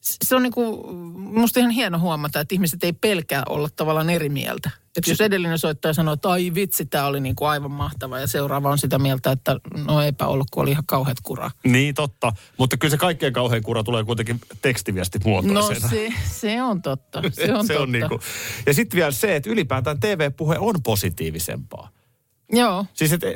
se 0.00 0.36
on 0.36 0.42
niinku, 0.42 0.92
musta 1.16 1.60
ihan 1.60 1.70
hieno 1.72 1.98
huomata, 1.98 2.40
että 2.40 2.54
ihmiset 2.54 2.84
ei 2.84 2.92
pelkää 2.92 3.42
olla 3.48 3.68
tavallaan 3.76 4.10
eri 4.10 4.28
mieltä. 4.28 4.70
Että 4.96 5.10
jos 5.10 5.20
edellinen 5.20 5.58
soittaja 5.58 5.94
sanoo, 5.94 6.14
että 6.14 6.30
ai 6.30 6.52
vitsi, 6.54 6.86
tämä 6.86 7.06
oli 7.06 7.20
niinku 7.20 7.44
aivan 7.44 7.70
mahtava 7.70 8.18
ja 8.20 8.26
seuraava 8.26 8.70
on 8.70 8.78
sitä 8.78 8.98
mieltä, 8.98 9.32
että 9.32 9.56
no 9.86 10.02
eipä 10.02 10.26
ollut, 10.26 10.46
kun 10.50 10.62
oli 10.62 10.70
ihan 10.70 10.86
kauheat 10.86 11.20
kuraa. 11.22 11.50
Niin, 11.64 11.94
totta. 11.94 12.32
Mutta 12.56 12.76
kyllä 12.76 12.90
se 12.90 12.96
kaikkein 12.96 13.32
kauhein 13.32 13.62
kura 13.62 13.82
tulee 13.82 14.04
kuitenkin 14.04 14.40
tekstiviesti 14.62 15.18
No 15.18 15.24
muotoisena. 15.30 15.88
se, 15.88 16.08
se 16.30 16.62
on 16.62 16.82
totta, 16.82 17.22
se 17.32 17.52
on 17.54 17.66
se 17.66 17.72
totta. 17.72 17.82
on 17.82 17.92
niinku. 17.92 18.20
Ja 18.66 18.74
sitten 18.74 18.96
vielä 18.96 19.10
se, 19.10 19.36
että 19.36 19.50
ylipäätään 19.50 20.00
TV-puhe 20.00 20.56
on 20.58 20.82
positiivisempaa. 20.82 21.88
Joo, 22.52 22.86
Siis 22.94 23.12
et, 23.12 23.24
e, 23.24 23.30
e, 23.30 23.34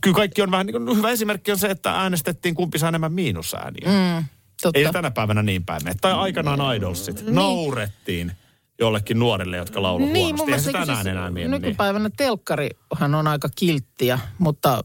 kyllä 0.00 0.14
kaikki 0.14 0.42
on 0.42 0.50
vähän, 0.50 0.66
niin 0.66 0.84
kuin, 0.84 0.96
hyvä 0.96 1.10
esimerkki 1.10 1.52
on 1.52 1.58
se, 1.58 1.66
että 1.66 1.92
äänestettiin 1.92 2.54
kumpi 2.54 2.78
saa 2.78 2.88
enemmän 2.88 3.12
miinusääniä. 3.12 3.88
Mm, 3.88 4.24
totta. 4.62 4.78
Ei 4.78 4.84
se 4.86 4.92
tänä 4.92 5.10
päivänä 5.10 5.42
niin 5.42 5.64
päin 5.64 5.84
mene. 5.84 5.96
Tai 6.00 6.12
aikanaan 6.12 6.76
Idolsit. 6.76 7.22
Niin. 7.22 7.34
Naurettiin 7.34 8.32
jollekin 8.80 9.18
nuorille, 9.18 9.56
jotka 9.56 9.82
lauloi 9.82 10.06
Niin, 10.06 10.14
huonosti. 10.14 10.42
mun 10.42 10.48
Eihän 10.48 10.60
se 10.60 10.70
mielestä 10.72 10.86
tänään 10.86 11.06
eikö 11.06 11.18
enää 11.18 11.30
mieni. 11.30 11.50
Niin. 11.50 11.62
Nykypäivänä 11.62 12.10
telkkarihan 12.16 13.14
on 13.14 13.26
aika 13.26 13.48
kilttiä, 13.56 14.18
mutta 14.38 14.82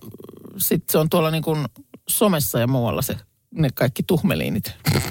sitten 0.58 0.91
se 0.91 0.98
on 0.98 1.10
tuolla 1.10 1.32
niin 1.32 1.43
kuin 1.43 1.65
somessa 2.10 2.60
ja 2.60 2.67
muualla 2.67 3.01
se, 3.01 3.15
ne 3.51 3.70
kaikki 3.74 4.03
tuhmeliinit. 4.03 4.72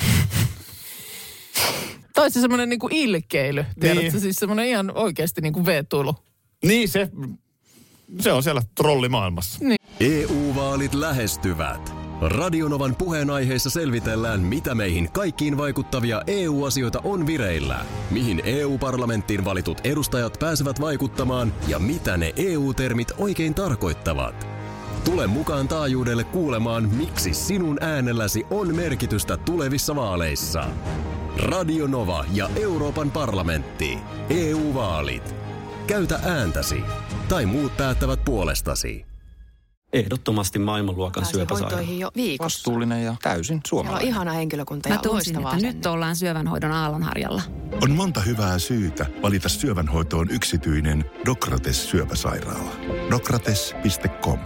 tai 2.15 2.31
se 2.31 2.41
semmoinen 2.41 2.69
niin 2.69 2.79
kuin 2.79 2.93
ilkeily, 2.93 3.65
tiedätkö? 3.81 4.11
Niin. 4.11 4.21
Siis 4.21 4.37
semmoinen 4.37 4.67
ihan 4.67 4.93
oikeasti 4.95 5.41
niin 5.41 5.53
kuin 5.53 5.67
veetuilu. 5.67 6.17
Niin 6.65 6.89
se, 6.89 7.11
se 8.21 8.33
on 8.33 8.43
siellä 8.43 8.63
trollimaailmassa. 8.75 9.59
EU-vaalit 10.01 10.95
E 10.95 11.01
lähestyvät. 11.01 11.95
Radionovan 12.21 12.97
puheenaiheessa 12.97 13.71
selvitellään, 13.71 14.41
mitä 14.41 14.75
meihin 14.75 15.13
kaikkiin 15.13 15.57
vaikuttavia 15.57 16.23
EU-asioita 16.27 17.01
on 17.05 17.27
vireillä, 17.27 17.87
mihin 18.11 18.43
EU-parlamenttiin 18.45 19.45
valitut 19.45 19.81
edustajat 19.85 20.37
pääsevät 20.39 20.81
vaikuttamaan 20.81 21.53
ja 21.69 21.79
mitä 21.79 22.17
ne 22.17 22.33
EU-termit 22.37 23.13
oikein 23.19 23.55
tarkoittavat. 23.55 24.47
Tule 25.05 25.27
mukaan 25.27 25.69
taajuudelle 25.69 26.25
kuulemaan, 26.25 26.89
miksi 26.89 27.35
sinun 27.35 27.83
äänelläsi 27.83 28.47
on 28.51 28.77
merkitystä 28.77 29.37
tulevissa 29.37 29.97
vaaleissa. 29.97 30.65
Radio 31.39 31.87
Nova 31.87 32.25
ja 32.33 32.51
Euroopan 32.57 33.11
parlamentti. 33.11 33.99
EU-vaalit. 34.31 35.35
Käytä 35.87 36.21
ääntäsi. 36.25 36.81
Tai 37.29 37.47
muut 37.47 37.77
päättävät 37.77 38.25
puolestasi. 38.25 39.07
Ehdottomasti 39.93 40.59
maailmanluokan 40.59 41.25
syöpäsairaala. 41.27 41.81
jo 41.99 42.11
viikossa. 42.17 42.45
Vastuullinen 42.59 43.05
ja 43.05 43.17
täysin 43.23 43.45
Siellä 43.47 43.59
on 43.59 43.69
suomalainen. 43.69 44.09
ihana 44.09 44.33
henkilökunta 44.33 44.89
ja 44.89 44.95
Mä 44.95 45.01
tunsin, 45.03 45.37
että 45.37 45.57
nyt 45.57 45.87
ollaan 45.87 46.17
syövänhoidon 46.17 46.73
aallonharjalla. 46.73 47.43
On 47.83 47.91
monta 47.91 48.21
hyvää 48.21 48.59
syytä 48.59 49.07
valita 49.23 49.49
syövänhoitoon 49.49 50.31
yksityinen 50.31 51.05
Dokrates 51.27 51.91
syöpäsairaala. 51.91 52.71
Dokrates.com 53.11 54.39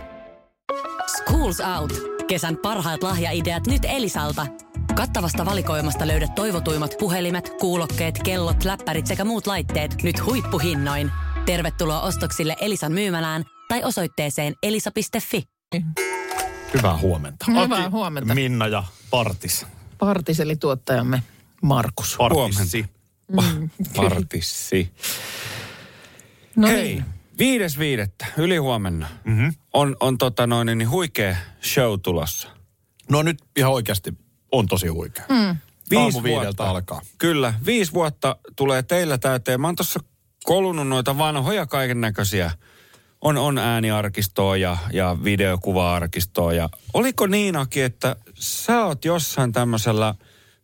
Schools 1.17 1.61
Out. 1.81 1.93
Kesän 2.27 2.57
parhaat 2.57 3.03
lahjaideat 3.03 3.67
nyt 3.67 3.83
Elisalta. 3.85 4.47
Kattavasta 4.95 5.45
valikoimasta 5.47 6.07
löydät 6.07 6.35
toivotuimmat 6.35 6.95
puhelimet, 6.99 7.53
kuulokkeet, 7.61 8.19
kellot, 8.23 8.65
läppärit 8.65 9.07
sekä 9.07 9.25
muut 9.25 9.47
laitteet 9.47 10.03
nyt 10.03 10.25
huippuhinnoin. 10.27 11.11
Tervetuloa 11.47 12.01
ostoksille 12.01 12.57
Elisan 12.61 12.93
myymälään 12.93 13.45
tai 13.69 13.85
osoitteeseen 13.85 14.55
elisa.fi. 14.63 15.43
Hyvää 16.75 16.99
huomenta. 16.99 17.45
Hyvää 17.49 17.63
Aki, 17.63 17.91
huomenta. 17.91 18.35
Minna 18.35 18.67
ja 18.67 18.85
Partis. 19.11 19.67
Partiseli 19.99 20.57
tuottajamme 20.57 21.23
Markus. 21.63 22.17
Partissi. 22.19 22.85
Partissi. 23.97 24.93
No 26.57 26.69
Hei, 26.69 26.83
niin. 26.83 27.05
viides 27.39 27.79
viidettä, 27.79 28.27
yli 28.37 28.57
huomenna. 28.57 29.09
Mm-hmm. 29.25 29.55
On, 29.73 29.97
on 30.01 30.19
tota 30.19 30.47
noin, 30.47 30.67
niin 30.67 30.91
huikea 30.91 31.37
show 31.63 32.01
tulossa. 32.03 32.49
No 33.11 33.23
nyt 33.23 33.39
ihan 33.57 33.73
oikeasti 33.73 34.13
on 34.53 34.67
tosi 34.67 34.89
huikea. 34.89 35.25
Mm. 35.29 35.57
Aamu 35.99 36.23
viideltä 36.23 36.65
alkaa. 36.65 37.01
Kyllä, 37.19 37.55
viisi 37.67 37.93
vuotta 37.93 38.37
tulee 38.57 38.83
teillä 38.83 39.19
täyteen. 39.19 39.61
Mä 39.61 39.69
oon 39.69 39.77
tuossa 39.77 40.01
kolunut 40.47 40.89
noita 40.89 41.19
vanhoja 41.19 41.67
kaiken 41.67 42.01
näköisiä. 42.01 42.51
On, 43.21 43.37
on 43.37 43.59
ääniarkistoa 43.59 44.57
ja, 44.57 44.77
ja 44.93 45.17
videokuva-arkistoa. 45.25 46.53
Ja 46.53 46.69
oliko 46.95 47.27
niin, 47.27 47.57
Aki, 47.57 47.83
että 47.83 48.17
sä 48.35 48.85
oot 48.85 49.05
jossain 49.05 49.53
tämmöisellä 49.53 50.15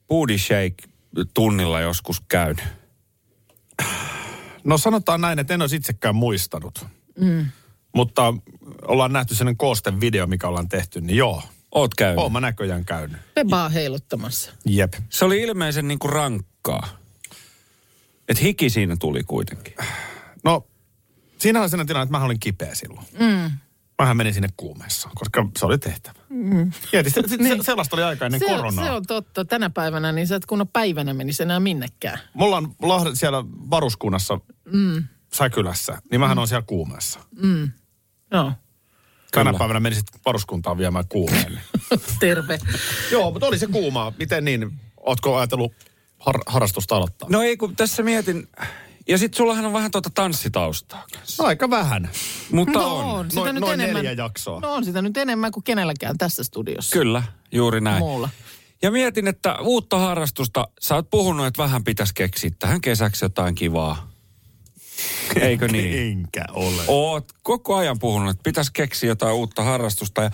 booty 0.08 0.38
shake-tunnilla 0.38 1.80
joskus 1.80 2.20
käynyt? 2.28 2.64
No 4.64 4.78
sanotaan 4.78 5.20
näin, 5.20 5.38
että 5.38 5.54
en 5.54 5.60
olisi 5.60 5.76
itsekään 5.76 6.14
muistanut. 6.14 6.86
Mm. 7.18 7.46
Mutta 7.94 8.34
ollaan 8.88 9.12
nähty 9.12 9.34
sellainen 9.34 9.56
koosten 9.56 10.00
video, 10.00 10.26
mikä 10.26 10.48
ollaan 10.48 10.68
tehty, 10.68 11.00
niin 11.00 11.16
joo. 11.16 11.42
Oot 11.74 11.94
käynyt. 11.94 12.18
Oon 12.18 12.32
mä 12.32 12.40
näköjään 12.40 12.84
käynyt. 12.84 13.20
Pebaa 13.34 13.68
heiluttamassa. 13.68 14.52
Jep. 14.66 14.94
Se 15.08 15.24
oli 15.24 15.42
ilmeisen 15.42 15.88
niinku 15.88 16.08
rankkaa. 16.08 17.01
Et 18.28 18.42
hiki 18.42 18.70
siinä 18.70 18.96
tuli 18.96 19.22
kuitenkin. 19.22 19.74
No, 20.44 20.66
siinä 21.38 21.60
oli 21.60 21.68
sellainen 21.68 21.86
tilanne, 21.86 22.02
että 22.02 22.18
mä 22.18 22.24
olin 22.24 22.40
kipeä 22.40 22.74
silloin. 22.74 23.06
Mm. 23.20 23.50
Mähän 23.98 24.16
menin 24.16 24.34
sinne 24.34 24.48
kuumeessa, 24.56 25.08
koska 25.14 25.46
se 25.58 25.66
oli 25.66 25.78
tehtävä. 25.78 26.18
Mm. 26.28 26.72
Mietin, 26.92 27.12
se, 27.12 27.22
se, 27.26 27.36
se, 27.36 27.62
sellaista 27.62 27.96
oli 27.96 28.02
aika 28.02 28.26
ennen 28.26 28.40
Se, 28.40 28.46
koronaa. 28.46 28.84
se 28.84 28.90
on 28.90 29.06
totta. 29.06 29.44
Tänä 29.44 29.70
päivänä 29.70 30.12
niin 30.12 30.26
sä 30.26 30.36
et 30.36 30.46
kunnon 30.46 30.68
päivänä 30.68 31.14
menisi 31.14 31.42
enää 31.42 31.60
minnekään. 31.60 32.18
Mulla 32.34 32.56
on 32.56 32.74
Lahden 32.82 33.16
siellä 33.16 33.44
varuskunnassa 33.70 34.40
mm. 34.72 35.04
Säkylässä, 35.32 36.02
niin 36.10 36.20
mähän 36.20 36.36
mm. 36.36 36.40
on 36.40 36.48
siellä 36.48 36.64
kuumeessa. 36.66 37.20
Joo. 38.32 38.52
Tänä 39.32 39.50
Kyllä. 39.50 39.58
päivänä 39.58 39.80
menisit 39.80 40.06
varuskuntaan 40.26 40.78
viemään 40.78 41.04
kuumeen. 41.08 41.60
Terve. 42.20 42.58
Joo, 43.10 43.30
mutta 43.30 43.46
oli 43.46 43.58
se 43.58 43.66
kuumaa. 43.66 44.12
Miten 44.18 44.44
niin? 44.44 44.72
Ootko 44.96 45.36
ajatellut 45.36 45.72
har- 46.26 46.42
harrastusta 46.46 46.96
aloittaa? 46.96 47.28
No 47.32 47.42
ei, 47.42 47.56
kun 47.56 47.76
tässä 47.76 48.02
mietin, 48.02 48.48
ja 49.08 49.18
sit 49.18 49.34
sullahan 49.34 49.64
on 49.64 49.72
vähän 49.72 49.90
tuota 49.90 50.10
tanssitaustaa 50.14 51.04
kanssa. 51.14 51.44
Aika 51.44 51.70
vähän. 51.70 52.10
Mutta 52.52 52.78
no 52.78 52.96
on. 53.14 53.30
sitä 53.30 53.40
Noin- 53.40 53.54
nyt 53.54 53.60
noin 53.60 53.80
enemmän. 53.80 54.04
neljä 54.04 54.24
jaksoa. 54.24 54.60
No 54.60 54.72
on 54.72 54.84
sitä 54.84 55.02
nyt 55.02 55.16
enemmän 55.16 55.52
kuin 55.52 55.64
kenelläkään 55.64 56.18
tässä 56.18 56.44
studiossa. 56.44 56.92
Kyllä, 56.92 57.22
juuri 57.52 57.80
näin. 57.80 57.98
Muulla. 57.98 58.28
Ja 58.82 58.90
mietin, 58.90 59.28
että 59.28 59.56
uutta 59.60 59.98
harrastusta, 59.98 60.68
sä 60.80 60.94
oot 60.94 61.10
puhunut, 61.10 61.46
että 61.46 61.62
vähän 61.62 61.84
pitäisi 61.84 62.14
keksiä 62.14 62.50
tähän 62.58 62.80
kesäksi 62.80 63.24
jotain 63.24 63.54
kivaa. 63.54 64.08
Eikö 65.40 65.68
niin? 65.68 66.12
Enkä 66.12 66.44
ole. 66.52 66.82
Oot 66.88 67.32
koko 67.42 67.76
ajan 67.76 67.98
puhunut, 67.98 68.30
että 68.30 68.42
pitäisi 68.42 68.70
keksiä 68.72 69.08
jotain 69.08 69.34
uutta 69.34 69.62
harrastusta. 69.62 70.22
Ja 70.22 70.30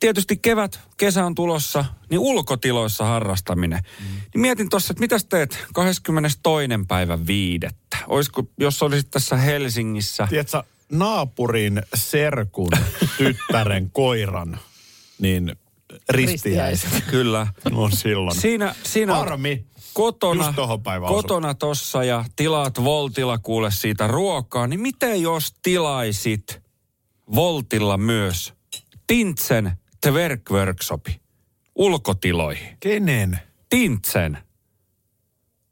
tietysti 0.00 0.36
kevät, 0.36 0.80
kesä 0.96 1.26
on 1.26 1.34
tulossa, 1.34 1.84
niin 2.10 2.18
ulkotiloissa 2.18 3.04
harrastaminen. 3.04 3.80
Mm. 4.00 4.06
Niin 4.06 4.40
mietin 4.40 4.68
tuossa, 4.68 4.92
että 4.92 5.00
mitäs 5.00 5.24
teet 5.24 5.66
22. 5.74 6.40
päivä 6.88 7.26
viidettä? 7.26 7.96
Olisiko, 8.06 8.42
jos 8.58 8.82
olisit 8.82 9.10
tässä 9.10 9.36
Helsingissä, 9.36 10.26
Tiedätkö, 10.30 10.62
naapurin 10.92 11.82
serkun 11.94 12.70
tyttären 13.18 13.90
koiran, 13.90 14.58
niin 15.18 15.56
ristiäiset 16.08 17.04
kyllä. 17.10 17.46
on 17.72 17.92
silloin. 17.92 18.40
Siinä, 18.40 18.74
siinä 18.82 19.12
on 19.12 19.18
Harmi. 19.18 19.64
kotona, 19.94 20.54
kotona 21.08 21.54
tossa 21.54 22.04
ja 22.04 22.24
tilaat 22.36 22.84
Voltilla 22.84 23.38
kuule 23.38 23.70
siitä 23.70 24.06
ruokaa, 24.06 24.66
niin 24.66 24.80
miten 24.80 25.22
jos 25.22 25.54
tilaisit 25.62 26.62
Voltilla 27.34 27.96
myös 27.96 28.52
Tintsen 29.06 29.79
Twerk 30.00 30.50
Workshopi 30.50 31.20
ulkotiloihin? 31.74 32.76
Kenen? 32.80 33.38
Tintsen. 33.70 34.38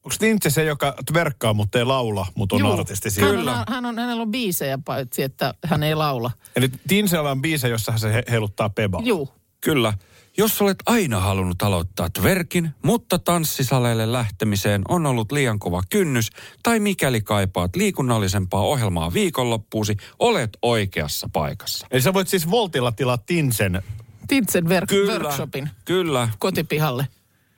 Onko 0.05 0.17
Nintse 0.21 0.51
se, 0.51 0.65
joka 0.65 0.95
tverkkaa, 1.13 1.55
mutta 1.55 1.79
ei 1.79 1.85
laula, 1.85 2.27
mutta 2.35 2.57
on 2.57 2.61
Juu. 2.61 2.73
artisti 2.73 3.09
Hän 3.21 3.35
siinä? 3.35 3.53
on, 3.53 3.65
hän 3.69 3.87
on, 3.87 3.99
hänellä 3.99 4.23
on 4.23 4.31
biisejä, 4.31 4.79
paitsi 4.85 5.23
että 5.23 5.55
hän 5.65 5.83
ei 5.83 5.95
laula. 5.95 6.31
Eli 6.57 6.69
Tinsellä 6.89 7.31
on 7.31 7.43
biise, 7.43 7.69
jossa 7.69 7.99
se 7.99 8.13
he- 8.13 8.25
heiluttaa 8.31 8.71
pebaa. 8.71 9.01
Juu. 9.05 9.29
Kyllä. 9.61 9.93
Jos 10.39 10.63
olet 10.63 10.77
aina 10.87 11.21
halunnut 11.21 11.63
aloittaa 11.63 12.11
tverkin, 12.11 12.71
mutta 12.83 13.19
tanssisaleille 13.19 14.13
lähtemiseen 14.13 14.83
on 14.89 15.07
ollut 15.07 15.33
liian 15.33 15.59
kova 15.59 15.83
kynnys, 15.91 16.31
tai 16.63 16.81
mikäli 16.81 17.21
kaipaat 17.21 17.77
liikunnallisempaa 17.77 18.63
ohjelmaa 18.63 19.13
viikonloppuusi, 19.13 19.97
olet 20.19 20.51
oikeassa 20.63 21.29
paikassa. 21.33 21.87
Eli 21.91 22.03
sä 22.03 22.13
voit 22.15 22.29
siis 22.29 22.51
Voltilla 22.51 22.93
tilaa 22.93 23.19
Tinsen. 23.19 23.83
Tintsen 24.29 24.65
work- 24.65 24.87
Kyllä, 24.87 25.13
workshopin 25.13 25.71
kyllä. 25.85 26.29
kotipihalle. 26.39 27.07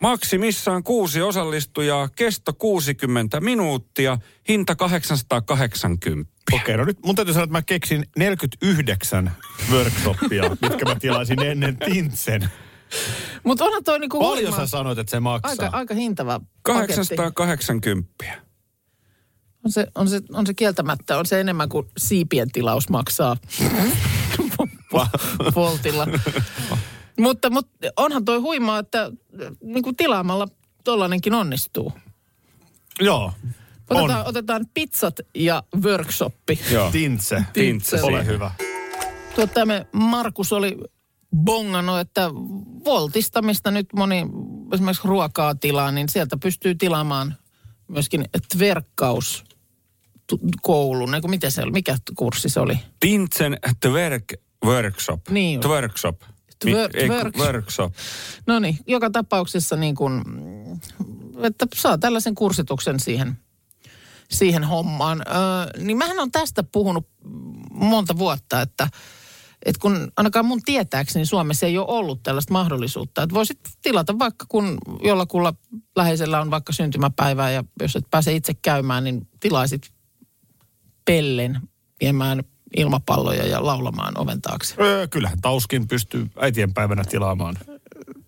Maksimissaan 0.00 0.82
kuusi 0.82 1.22
osallistujaa, 1.22 2.08
kesto 2.08 2.52
60 2.52 3.40
minuuttia, 3.40 4.18
hinta 4.48 4.76
880. 4.76 6.32
Okei, 6.52 6.76
no 6.76 6.84
nyt 6.84 6.98
mun 7.04 7.14
täytyy 7.14 7.34
sanoa, 7.34 7.44
että 7.44 7.52
mä 7.52 7.62
keksin 7.62 8.04
49 8.18 9.32
workshopia, 9.72 10.42
mitkä 10.62 10.84
mä 10.84 10.94
tilaisin 10.94 11.42
ennen 11.42 11.76
Tintsen. 11.76 12.48
Mutta 13.44 13.64
onhan 13.64 13.84
toi 13.84 13.98
niinku 13.98 14.18
Paljon 14.20 14.50
huima. 14.52 14.56
sä 14.56 14.66
sanoit, 14.70 14.98
että 14.98 15.10
se 15.10 15.20
maksaa? 15.20 15.50
aika, 15.50 15.76
aika 15.76 15.94
hintava 15.94 16.40
paketti. 16.66 17.16
880. 17.16 18.24
On 19.64 19.72
se, 19.72 19.86
on, 19.94 20.08
se, 20.08 20.20
on 20.32 20.46
se 20.46 20.54
kieltämättä, 20.54 21.18
on 21.18 21.26
se 21.26 21.40
enemmän 21.40 21.68
kuin 21.68 21.86
siipien 21.98 22.50
tilaus 22.50 22.88
maksaa 22.88 23.36
Voltilla. 25.54 26.06
mutta, 27.20 27.50
mutta 27.50 27.88
onhan 27.96 28.24
toi 28.24 28.38
huimaa, 28.38 28.78
että 28.78 29.10
niin 29.62 29.82
kuin 29.82 29.96
tilaamalla 29.96 30.48
tollanenkin 30.84 31.34
onnistuu. 31.34 31.92
Joo. 33.00 33.32
Otetaan, 33.90 34.20
On. 34.20 34.26
otetaan 34.26 34.66
pizzat 34.74 35.14
ja 35.34 35.62
workshoppi. 35.82 36.60
Joo. 36.70 36.90
Tintse. 36.90 37.44
Tintse. 37.52 38.02
Ole 38.02 38.26
hyvä. 38.26 38.50
Tuottajamme 39.34 39.86
Markus 39.92 40.52
oli 40.52 40.78
bongannut, 41.36 41.98
että 41.98 42.30
Voltista, 42.84 43.40
nyt 43.70 43.86
moni 43.94 44.26
esimerkiksi 44.72 45.08
ruokaa 45.08 45.54
tilaa, 45.54 45.92
niin 45.92 46.08
sieltä 46.08 46.36
pystyy 46.36 46.74
tilaamaan 46.74 47.34
myöskin 47.88 48.24
tverkkaus 48.56 49.44
koulun. 50.62 51.14
Eikö 51.14 51.28
miten 51.28 51.52
se 51.52 51.62
oli? 51.62 51.70
Mikä 51.70 51.96
kurssi 52.16 52.48
se 52.48 52.60
oli? 52.60 52.78
Tintsen 53.00 53.58
Twerk 53.80 54.24
Workshop. 54.64 55.28
Niin. 55.28 55.60
Twerkshop. 55.60 56.22
Twer- 56.64 56.90
twerk- 56.96 57.38
workshop. 57.38 57.94
No 58.46 58.58
niin, 58.58 58.78
joka 58.86 59.10
tapauksessa 59.10 59.76
niin 59.76 59.94
kuin, 59.94 60.22
että 61.42 61.66
saa 61.74 61.98
tällaisen 61.98 62.34
kursituksen 62.34 63.00
siihen, 63.00 63.38
siihen 64.30 64.64
hommaan. 64.64 65.22
Öö, 65.28 65.84
niin 65.84 65.96
mähän 65.96 66.20
on 66.20 66.30
tästä 66.32 66.62
puhunut 66.62 67.08
monta 67.70 68.18
vuotta, 68.18 68.60
että, 68.60 68.88
että 69.64 69.80
kun 69.80 70.12
ainakaan 70.16 70.46
mun 70.46 70.62
tietääkseni 70.62 71.26
Suomessa 71.26 71.66
ei 71.66 71.78
ole 71.78 71.86
ollut 71.88 72.22
tällaista 72.22 72.52
mahdollisuutta. 72.52 73.22
Että 73.22 73.34
voisit 73.34 73.58
tilata 73.82 74.18
vaikka 74.18 74.46
kun 74.48 74.78
jollakulla 75.02 75.54
läheisellä 75.96 76.40
on 76.40 76.50
vaikka 76.50 76.72
syntymäpäivää 76.72 77.50
ja 77.50 77.64
jos 77.80 77.96
et 77.96 78.06
pääse 78.10 78.32
itse 78.32 78.54
käymään, 78.62 79.04
niin 79.04 79.28
tilaisit 79.40 79.90
pellen 81.04 81.60
viemään 82.00 82.42
ilmapalloja 82.76 83.46
ja 83.46 83.66
laulamaan 83.66 84.18
oven 84.18 84.42
taakse. 84.42 84.74
Öö, 84.80 85.08
kyllähän 85.08 85.40
Tauskin 85.40 85.88
pystyy 85.88 86.26
äitienpäivänä 86.40 87.04
tilaamaan. 87.04 87.56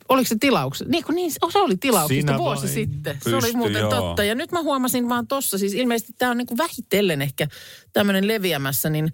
Oliko 0.09 0.29
se 0.29 0.37
tilauksessa? 0.41 0.91
Niin, 0.91 1.05
kun 1.05 1.15
niin 1.15 1.31
se 1.31 1.59
oli 1.59 1.77
tilauksista 1.77 2.27
Siinä 2.27 2.39
vuosi 2.39 2.69
sitten. 2.69 3.19
se 3.23 3.37
oli 3.37 3.53
muuten 3.53 3.81
joo. 3.81 3.91
totta. 3.91 4.25
Ja 4.25 4.35
nyt 4.35 4.53
mä 4.53 4.63
huomasin 4.63 5.09
vaan 5.09 5.27
tossa, 5.27 5.59
siis 5.59 5.75
ilmeisesti 5.75 6.13
tämä 6.19 6.31
on 6.31 6.37
niin 6.37 6.47
kuin 6.47 6.59
vähitellen 6.59 7.23
ehkä 7.23 7.47
tämmöinen 7.93 8.29
leviämässä, 8.29 8.91
niin 8.91 9.13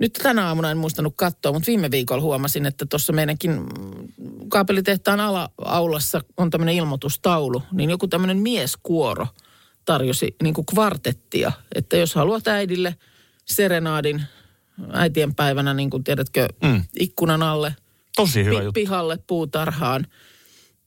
nyt 0.00 0.12
tänä 0.12 0.46
aamuna 0.46 0.70
en 0.70 0.78
muistanut 0.78 1.14
katsoa, 1.16 1.52
mutta 1.52 1.66
viime 1.66 1.90
viikolla 1.90 2.22
huomasin, 2.22 2.66
että 2.66 2.86
tuossa 2.86 3.12
meidänkin 3.12 3.66
kaapelitehtaan 4.48 5.20
ala-aulassa 5.20 6.20
on 6.36 6.50
tämmöinen 6.50 6.74
ilmoitustaulu, 6.74 7.62
niin 7.72 7.90
joku 7.90 8.08
tämmöinen 8.08 8.38
mieskuoro 8.38 9.26
tarjosi 9.84 10.36
niin 10.42 10.54
kuin 10.54 10.66
kvartettia, 10.66 11.52
että 11.74 11.96
jos 11.96 12.14
haluat 12.14 12.48
äidille 12.48 12.94
serenaadin 13.44 14.22
äitienpäivänä, 14.92 15.74
niin 15.74 15.90
kuin 15.90 16.04
tiedätkö, 16.04 16.48
mm. 16.62 16.84
ikkunan 17.00 17.42
alle, 17.42 17.74
Tosi 18.16 18.44
hyvä 18.44 18.58
pi- 18.58 18.64
juttu. 18.64 18.72
pihalle 18.80 19.18
puutarhaan. 19.26 20.06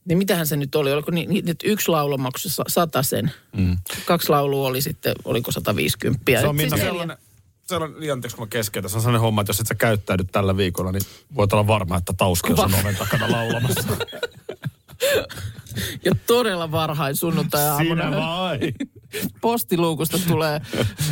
Niin 0.04 0.18
mitähän 0.18 0.46
se 0.46 0.56
nyt 0.56 0.74
oli? 0.74 0.92
Oliko 0.92 1.10
niin, 1.10 1.30
niin 1.30 1.48
että 1.48 1.68
yksi 1.68 1.88
laulu 1.88 2.18
maksoi 2.18 2.64
sen? 3.02 3.32
Mm. 3.56 3.76
Kaksi 4.04 4.28
laulua 4.28 4.68
oli 4.68 4.80
sitten, 4.80 5.14
oliko 5.24 5.52
150. 5.52 6.22
Se 6.26 6.46
on 6.46 6.56
Siis 6.56 6.56
Minna 6.56 6.76
neljä. 6.76 6.90
sellainen, 6.90 7.16
sellainen, 7.66 8.12
anteeksi 8.12 8.36
kun 8.36 8.46
mä 8.46 8.50
keskeytän, 8.50 8.90
se 8.90 8.96
on 8.96 9.02
sellainen 9.02 9.20
homma, 9.20 9.40
että 9.40 9.50
jos 9.50 9.60
et 9.60 9.66
sä 9.66 9.74
käyttäydy 9.74 10.24
tällä 10.24 10.56
viikolla, 10.56 10.92
niin 10.92 11.02
voit 11.34 11.52
olla 11.52 11.66
varma, 11.66 11.96
että 11.96 12.12
Tauski 12.12 12.52
on 12.52 12.56
sun 12.70 12.80
oven 12.80 12.96
takana 12.96 13.30
laulamassa. 13.32 13.96
Ja 16.04 16.12
todella 16.26 16.70
varhain 16.70 17.16
sunnuntai-aamuna. 17.16 18.02
Siinä 18.10 18.16
vai. 18.16 18.58
Postiluukusta 19.40 20.18
tulee 20.28 20.60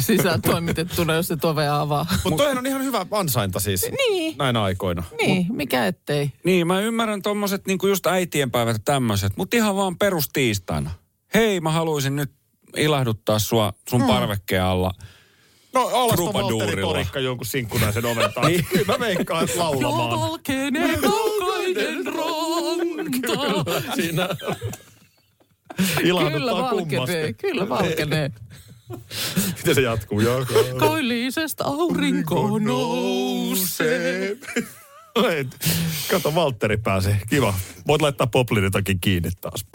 sisään 0.00 0.42
toimitettuna, 0.42 1.14
jos 1.14 1.28
se 1.28 1.36
tove 1.36 1.68
avaa. 1.68 2.06
Mutta 2.24 2.36
toihan 2.36 2.58
on 2.58 2.66
ihan 2.66 2.84
hyvä 2.84 3.06
ansainta 3.10 3.60
siis 3.60 3.86
Niin. 4.08 4.34
näinä 4.38 4.62
aikoina. 4.62 5.02
Niin, 5.20 5.46
mikä 5.50 5.86
ettei. 5.86 6.32
Niin, 6.44 6.66
mä 6.66 6.80
ymmärrän 6.80 7.22
tommoset 7.22 7.66
niinku 7.66 7.86
just 7.86 8.06
äitienpäivät 8.06 8.74
ja 8.76 8.82
tämmöiset, 8.84 9.36
mutta 9.36 9.56
ihan 9.56 9.76
vaan 9.76 9.98
perustiistaina. 9.98 10.90
Hei, 11.34 11.60
mä 11.60 11.70
haluaisin 11.70 12.16
nyt 12.16 12.30
ilahduttaa 12.76 13.38
sua 13.38 13.72
sun 13.88 14.00
Hmm. 14.00 14.08
parvekkeen 14.08 14.62
alla. 14.64 14.90
No 15.74 15.80
alas 15.92 16.18
Valtteri. 16.32 16.82
Torikka 16.82 17.20
jonkun 17.20 17.46
sinkkunaisen 17.46 18.04
oven 18.06 18.32
taakse. 18.34 18.50
niin. 18.50 18.66
Kyllä 18.70 18.84
mä 18.86 18.98
veikkaan, 19.00 19.48
laulamaan. 19.56 20.20
valkenee 20.20 20.96
kaukainen 20.98 22.06
ranta. 22.06 23.82
Siinä 23.94 24.28
Kyllä 25.96 26.08
ilahduttaa 26.20 26.62
valkenee, 26.62 26.86
kummasti. 26.88 27.34
kyllä 27.34 27.68
valkenee. 27.68 28.30
Miten 29.56 29.74
se 29.74 29.80
jatkuu? 29.80 30.20
Joka 30.20 30.54
Koillisesta 30.78 31.64
aurinko 31.64 32.58
nousee. 32.58 34.36
Kato, 36.10 36.34
Valtteri 36.34 36.76
pääsee. 36.76 37.20
Kiva. 37.28 37.54
Voit 37.86 38.02
laittaa 38.02 38.26
poplinitakin 38.26 39.00
kiinni 39.00 39.30
taas. 39.40 39.66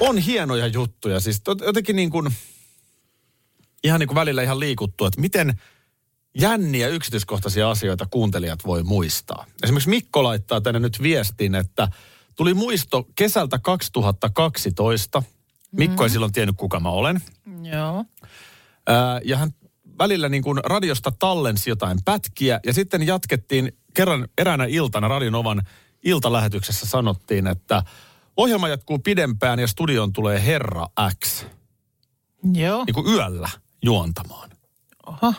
On 0.00 0.18
hienoja 0.18 0.66
juttuja. 0.66 1.20
Siis 1.20 1.42
jotenkin 1.66 1.96
niin 1.96 2.10
kuin, 2.10 2.30
ihan 3.84 4.00
niin 4.00 4.08
kuin 4.08 4.16
välillä 4.16 4.42
ihan 4.42 4.60
liikuttu, 4.60 5.04
että 5.04 5.20
miten 5.20 5.60
jänniä 6.40 6.88
yksityiskohtaisia 6.88 7.70
asioita 7.70 8.06
kuuntelijat 8.10 8.58
voi 8.66 8.82
muistaa. 8.82 9.46
Esimerkiksi 9.62 9.90
Mikko 9.90 10.22
laittaa 10.22 10.60
tänne 10.60 10.80
nyt 10.80 11.02
viestin, 11.02 11.54
että 11.54 11.88
tuli 12.36 12.54
muisto 12.54 13.06
kesältä 13.14 13.58
2012. 13.58 15.22
Mikko 15.72 16.04
ei 16.04 16.10
silloin 16.10 16.32
tiennyt, 16.32 16.56
kuka 16.56 16.80
mä 16.80 16.88
olen. 16.88 17.22
Joo. 17.62 18.04
Ää, 18.86 19.20
ja 19.24 19.36
hän 19.36 19.50
välillä 19.98 20.28
niin 20.28 20.42
kuin 20.42 20.58
radiosta 20.64 21.12
tallensi 21.18 21.70
jotain 21.70 21.98
pätkiä 22.04 22.60
ja 22.66 22.72
sitten 22.72 23.06
jatkettiin 23.06 23.72
kerran 23.94 24.28
eräänä 24.38 24.64
iltana 24.64 25.08
Radionovan 25.08 25.62
iltalähetyksessä 26.02 26.86
sanottiin, 26.86 27.46
että 27.46 27.82
ohjelma 28.36 28.68
jatkuu 28.68 28.98
pidempään 28.98 29.58
ja 29.58 29.66
studion 29.66 30.12
tulee 30.12 30.46
Herra 30.46 30.86
X 31.24 31.46
Joo. 32.54 32.84
niin 32.84 32.94
kuin 32.94 33.06
yöllä 33.06 33.48
juontamaan. 33.82 34.50
Oha. 35.06 35.34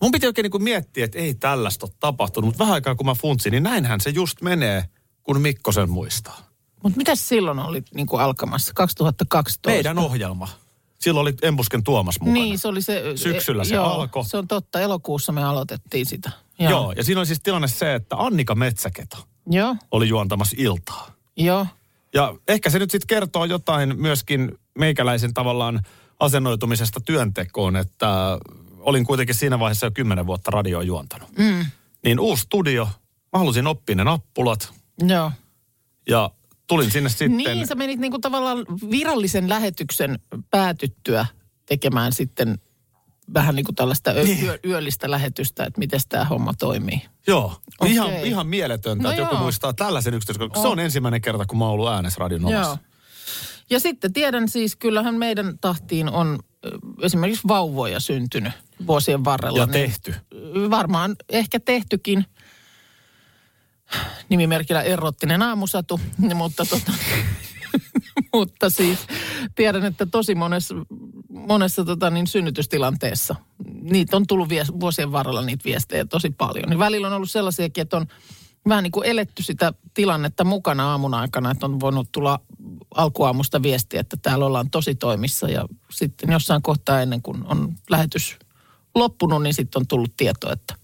Mun 0.00 0.12
piti 0.12 0.26
oikein 0.26 0.42
niin 0.42 0.50
kuin 0.50 0.62
miettiä, 0.64 1.04
että 1.04 1.18
ei 1.18 1.34
tällaista 1.34 1.86
ole 1.86 1.92
tapahtunut, 2.00 2.48
mutta 2.48 2.58
vähän 2.58 2.74
aikaa 2.74 2.94
kun 2.94 3.06
mä 3.06 3.14
funtsin, 3.14 3.50
niin 3.50 3.62
näinhän 3.62 4.00
se 4.00 4.10
just 4.10 4.42
menee, 4.42 4.84
kun 5.22 5.40
Mikko 5.40 5.72
sen 5.72 5.90
muistaa. 5.90 6.38
Mutta 6.82 6.96
mitä 6.96 7.14
silloin 7.14 7.58
oli 7.58 7.82
niin 7.94 8.06
kuin 8.06 8.22
alkamassa? 8.22 8.72
2012? 8.74 9.70
Meidän 9.70 9.98
ohjelma. 9.98 10.48
Silloin 11.00 11.22
oli 11.22 11.34
Embusken 11.42 11.84
Tuomas 11.84 12.20
mukana. 12.20 12.34
Niin, 12.34 12.58
se 12.58 12.68
oli 12.68 12.82
se... 12.82 13.02
Syksyllä 13.14 13.64
se 13.64 13.74
joo, 13.74 13.86
alkoi. 13.86 14.24
Se 14.24 14.36
on 14.36 14.48
totta. 14.48 14.80
Elokuussa 14.80 15.32
me 15.32 15.44
aloitettiin 15.44 16.06
sitä. 16.06 16.30
Joo. 16.58 16.70
Joo, 16.70 16.92
ja 16.92 17.04
siinä 17.04 17.20
oli 17.20 17.26
siis 17.26 17.40
tilanne 17.42 17.68
se, 17.68 17.94
että 17.94 18.16
Annika 18.16 18.54
Metsäketo 18.54 19.16
Joo, 19.46 19.76
oli 19.90 20.08
juontamassa 20.08 20.56
iltaa. 20.58 21.10
joo. 21.36 21.66
Ja 22.14 22.34
ehkä 22.48 22.70
se 22.70 22.78
nyt 22.78 22.90
sitten 22.90 23.06
kertoo 23.06 23.44
jotain 23.44 24.00
myöskin 24.00 24.58
meikäläisen 24.78 25.34
tavallaan 25.34 25.80
asennoitumisesta 26.22 27.00
työntekoon, 27.00 27.76
että 27.76 28.38
olin 28.78 29.06
kuitenkin 29.06 29.34
siinä 29.34 29.58
vaiheessa 29.58 29.86
jo 29.86 29.90
kymmenen 29.90 30.26
vuotta 30.26 30.50
radioa 30.50 30.82
juontanut. 30.82 31.38
Mm. 31.38 31.66
Niin 32.04 32.20
uusi 32.20 32.42
studio, 32.42 32.88
mä 33.32 33.38
halusin 33.38 33.66
oppia 33.66 33.96
ne 33.96 34.04
nappulat 34.04 34.72
Joo. 35.06 35.32
ja 36.08 36.30
tulin 36.66 36.90
sinne 36.90 37.08
sitten. 37.10 37.36
Niin, 37.36 37.66
sä 37.66 37.74
menit 37.74 38.00
niinku 38.00 38.18
tavallaan 38.18 38.58
virallisen 38.90 39.48
lähetyksen 39.48 40.18
päätyttyä 40.50 41.26
tekemään 41.66 42.12
sitten 42.12 42.58
vähän 43.34 43.54
niin 43.54 43.64
kuin 43.64 43.74
tällaista 43.76 44.12
yö, 44.12 44.24
Niin. 44.24 44.44
yö, 44.44 44.58
yöllistä 44.64 45.10
lähetystä, 45.10 45.64
että 45.64 45.78
miten 45.78 46.00
tämä 46.08 46.24
homma 46.24 46.54
toimii. 46.54 47.02
Joo, 47.26 47.56
Okei. 47.80 47.92
ihan, 47.94 48.10
ihan 48.10 48.46
mieletöntä, 48.46 49.02
No 49.02 49.10
että 49.10 49.22
joku 49.22 49.34
joo. 49.34 49.42
muistaa 49.42 49.72
tällaisen 49.72 50.14
yksityiskohdan. 50.14 50.62
Se 50.62 50.68
on 50.68 50.80
ensimmäinen 50.80 51.20
kerta, 51.22 51.46
kun 51.46 51.58
mä 51.58 51.64
oon 51.64 51.72
ollut 51.72 51.88
äänessä 51.88 52.18
radion 52.20 52.50
Joo. 52.50 52.78
Ja 53.72 53.80
sitten 53.80 54.12
tiedän 54.12 54.48
siis, 54.48 54.76
kyllähän 54.76 55.14
meidän 55.14 55.58
tahtiin 55.60 56.08
on 56.08 56.38
esimerkiksi 57.02 57.48
vauvoja 57.48 58.00
syntynyt 58.00 58.52
vuosien 58.86 59.24
varrella. 59.24 59.58
Ja 59.58 59.66
niin 59.66 59.72
tehty. 59.72 60.14
Varmaan 60.70 61.16
ehkä 61.28 61.60
tehtykin 61.60 62.24
nimimerkillä 64.28 64.82
erottinen 64.82 65.42
aamusatu, 65.42 66.00
mutta, 66.34 66.64
tota, 66.64 66.92
mutta 68.34 68.70
siis 68.70 68.98
tiedän, 69.54 69.84
että 69.84 70.06
tosi 70.06 70.34
monessa, 70.34 70.74
monessa 71.28 71.84
tota, 71.84 72.10
niin 72.10 72.26
synnytystilanteessa 72.26 73.34
niitä 73.82 74.16
on 74.16 74.26
tullut 74.26 74.48
vies, 74.48 74.72
vuosien 74.80 75.12
varrella 75.12 75.42
niitä 75.42 75.64
viestejä 75.64 76.04
tosi 76.04 76.30
paljon. 76.30 76.68
Niin 76.68 76.78
välillä 76.78 77.06
on 77.06 77.12
ollut 77.12 77.30
sellaisiakin, 77.30 77.82
että 77.82 77.96
on 77.96 78.06
vähän 78.68 78.82
niin 78.82 78.92
kuin 78.92 79.06
eletty 79.06 79.42
sitä 79.42 79.72
tilannetta 79.94 80.44
mukana 80.44 80.90
aamun 80.90 81.14
aikana, 81.14 81.50
että 81.50 81.66
on 81.66 81.80
voinut 81.80 82.08
tulla 82.12 82.40
alkuaamusta 82.96 83.62
viestiä, 83.62 84.00
että 84.00 84.16
täällä 84.22 84.46
ollaan 84.46 84.70
tosi 84.70 84.94
toimissa 84.94 85.48
ja 85.48 85.66
sitten 85.90 86.32
jossain 86.32 86.62
kohtaa 86.62 87.02
ennen 87.02 87.22
kuin 87.22 87.44
on 87.46 87.74
lähetys 87.90 88.36
loppunut, 88.94 89.42
niin 89.42 89.54
sitten 89.54 89.80
on 89.80 89.86
tullut 89.86 90.16
tieto, 90.16 90.52
että 90.52 90.74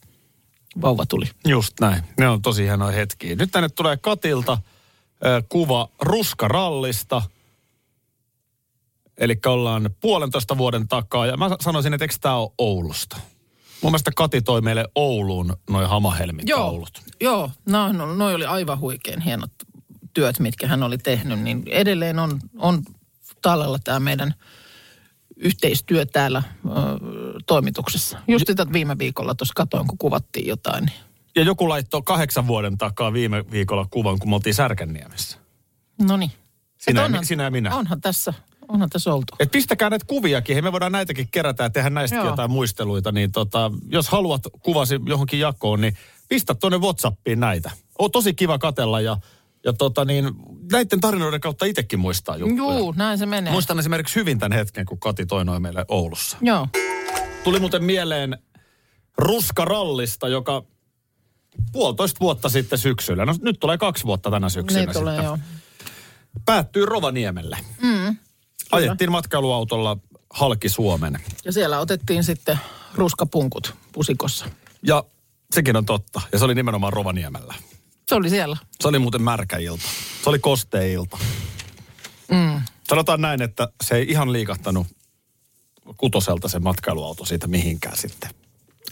vauva 0.83 1.07
tuli. 1.07 1.27
Just 1.47 1.81
näin. 1.81 2.03
Ne 2.18 2.29
on 2.29 2.42
tosi 2.42 2.62
hienoja 2.62 2.92
hetkiä. 2.92 3.37
Nyt 3.37 3.51
tänne 3.51 3.68
tulee 3.68 3.97
Katilta 3.97 4.59
kuva 5.49 5.88
ruskarallista. 6.01 7.23
Eli 9.18 9.38
ollaan 9.47 9.90
puolentoista 10.01 10.59
vuoden 10.59 10.88
takaa. 10.88 11.27
Ja 11.27 11.37
mä 11.37 11.51
sanoisin, 11.61 11.94
että 11.94 12.05
eikö 12.05 12.14
tämä 12.21 12.37
ole 12.37 12.53
Oulusta? 12.59 13.16
Mun 13.83 13.92
mielestä 13.92 14.11
Kati 14.16 14.42
toi 14.42 14.61
meille 14.61 14.85
Ouluun 14.94 15.57
noin 15.71 15.88
hamahelmitaulut. 15.88 17.03
Joo, 17.21 17.51
no, 17.66 17.92
no, 17.92 18.14
noi 18.14 18.35
oli 18.35 18.47
aivan 18.47 18.81
huikein 18.81 19.21
hienot 19.21 19.53
työt, 20.18 20.38
mitkä 20.38 20.66
hän 20.66 20.83
oli 20.83 20.98
tehnyt, 20.98 21.40
niin 21.40 21.62
edelleen 21.66 22.18
on, 22.18 22.40
on 22.57 22.83
tallella 23.42 23.78
tämä 23.85 24.00
meidän 24.00 24.35
yhteistyö 25.37 26.07
täällä 26.07 26.42
ö, 26.66 26.70
toimituksessa. 27.46 28.18
Just 28.28 28.46
sitä 28.46 28.66
viime 28.72 28.98
viikolla 28.98 29.35
tuossa 29.35 29.52
katoin, 29.57 29.87
kun 29.87 29.98
kuvattiin 29.98 30.46
jotain. 30.46 30.85
Niin. 30.85 30.96
Ja 31.37 31.42
joku 31.42 31.68
laittoi 31.68 32.02
kahdeksan 32.02 32.46
vuoden 32.46 32.78
takaa 32.78 33.12
viime 33.12 33.44
viikolla 33.50 33.87
kuvan, 33.90 34.18
kun 34.18 34.31
me 34.31 34.35
oltiin 34.35 34.54
Särkänniemessä. 34.54 35.38
No 36.02 36.16
niin. 36.16 36.33
Sinä, 36.78 37.11
ja, 37.12 37.22
sinä 37.22 37.42
ja 37.42 37.50
minä. 37.50 37.76
Onhan 37.76 38.00
tässä, 38.00 38.35
onhan 38.68 38.90
tässä 38.90 39.14
oltu. 39.14 39.37
Et 39.40 39.50
pistäkää 39.50 39.90
näitä 39.90 40.07
kuviakin, 40.07 40.64
me 40.64 40.72
voidaan 40.72 40.92
näitäkin 40.92 41.28
kerätä 41.31 41.62
ja 41.62 41.70
tehdä 41.70 41.90
näistä 41.90 42.16
Joo. 42.16 42.26
jotain 42.26 42.50
muisteluita. 42.50 43.12
Niin 43.12 43.33
tota, 43.33 43.70
jos 43.88 44.09
haluat 44.09 44.42
kuvasi 44.61 45.00
johonkin 45.07 45.40
jakoon, 45.40 45.81
niin 45.81 45.96
pistä 46.28 46.54
tuonne 46.54 46.78
Whatsappiin 46.78 47.40
näitä. 47.40 47.70
On 47.98 48.11
tosi 48.11 48.35
kiva 48.35 48.59
katella 48.59 49.00
ja, 49.00 49.16
ja 49.64 49.73
tota 49.73 50.05
niin, 50.05 50.31
näiden 50.73 51.01
tarinoiden 51.01 51.40
kautta 51.40 51.64
itsekin 51.64 51.99
muistaa 52.01 52.37
juttuja. 52.37 52.79
Juu, 52.79 52.92
näin 52.97 53.18
se 53.18 53.27
menee. 53.27 53.53
Muistan 53.53 53.79
esimerkiksi 53.79 54.14
hyvin 54.16 54.38
tämän 54.38 54.59
hetken, 54.59 54.87
kun 54.87 55.01
Kati 55.01 55.27
toi 55.27 55.44
noin 55.44 55.62
meille 55.62 55.85
Oulussa. 55.88 56.37
Joo. 56.40 56.68
Tuli 57.44 57.61
muuten 57.61 57.85
mieleen 57.85 58.38
ruskarallista, 59.18 60.29
joka 60.29 60.62
puolitoista 61.73 62.21
vuotta 62.21 62.49
sitten 62.49 62.79
syksyllä, 62.79 63.25
no 63.27 63.35
nyt 63.42 63.61
tulee 63.61 63.79
kaksi 63.79 64.05
vuotta 64.05 64.31
tänä 64.31 64.49
syksynä 64.49 64.81
Niin 64.81 64.92
tulee, 64.92 65.14
sitten, 65.14 65.25
joo. 65.25 65.38
päättyy 66.44 66.87
Rovaniemelle. 66.87 67.59
Mm, 67.83 68.16
Ajettiin 68.73 69.12
matkailuautolla 69.12 69.97
halki 70.31 70.68
Suomen. 70.68 71.18
ja 71.44 71.53
siellä 71.53 71.79
otettiin 71.81 72.25
sitten 72.25 72.59
ruskapunkut 72.94 73.75
pusikossa. 73.92 74.47
Ja 74.83 75.05
sekin 75.55 75.77
on 75.77 75.85
totta. 75.87 76.21
Ja 76.33 76.38
se 76.38 76.44
oli 76.44 76.55
nimenomaan 76.55 76.92
Rovaniemellä. 76.92 77.55
Se 78.09 78.14
oli 78.14 78.31
siellä. 78.31 78.57
Se 78.81 78.88
oli 78.88 78.99
muuten 78.99 79.23
märkä 79.23 79.57
ilta. 79.57 79.83
Se 80.23 80.31
oli 80.31 80.38
kostea 80.38 80.83
ilta. 80.83 81.18
Mm. 82.31 82.62
Sanotaan 82.88 83.21
näin, 83.21 83.42
että 83.42 83.68
se 83.85 83.97
ei 83.97 84.07
ihan 84.09 84.33
liikahtanut 84.33 84.87
kutoselta 85.97 86.49
se 86.49 86.59
matkailuauto 86.59 87.25
siitä 87.25 87.47
mihinkään 87.47 87.97
sitten. 87.97 88.31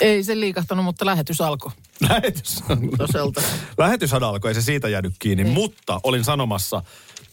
Ei 0.00 0.24
se 0.24 0.40
liikahtanut, 0.40 0.84
mutta 0.84 1.06
lähetys 1.06 1.40
alkoi. 1.40 1.72
Lähetys. 2.08 2.62
Kutoselta. 2.90 3.42
Lähetyshän 3.78 4.22
alkoi, 4.22 4.50
ei 4.50 4.54
se 4.54 4.62
siitä 4.62 4.88
jäänyt 4.88 5.14
kiinni. 5.18 5.44
Ei. 5.44 5.50
Mutta 5.50 6.00
olin 6.02 6.24
sanomassa, 6.24 6.82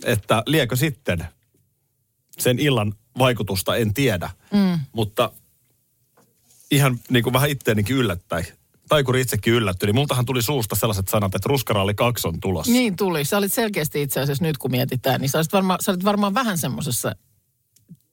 että 0.05 0.43
liekö 0.45 0.75
sitten 0.75 1.27
sen 2.39 2.59
illan 2.59 2.93
vaikutusta, 3.17 3.75
en 3.75 3.93
tiedä. 3.93 4.29
Mm. 4.53 4.79
Mutta 4.93 5.31
ihan 6.71 6.99
niin 7.09 7.23
kuin 7.23 7.33
vähän 7.33 7.49
itteenikin 7.49 7.95
yllättäi. 7.95 8.43
Taikuri 8.89 9.21
itsekin 9.21 9.53
yllättyi, 9.53 9.87
niin 9.87 9.95
multahan 9.95 10.25
tuli 10.25 10.41
suusta 10.41 10.75
sellaiset 10.75 11.07
sanat, 11.07 11.35
että 11.35 11.49
ruskaralli 11.49 11.93
2 11.93 12.27
on 12.27 12.39
tulossa. 12.39 12.71
Niin 12.71 12.95
tuli. 12.95 13.25
Sä 13.25 13.37
olit 13.37 13.53
selkeästi 13.53 14.01
itse 14.01 14.19
asiassa 14.19 14.43
nyt 14.43 14.57
kun 14.57 14.71
mietitään, 14.71 15.21
niin 15.21 15.29
sä 15.29 15.37
olit 15.37 15.53
varmaan, 15.53 15.79
sä 15.81 15.91
olit 15.91 16.03
varmaan 16.03 16.33
vähän 16.33 16.57
semmoisessa 16.57 17.11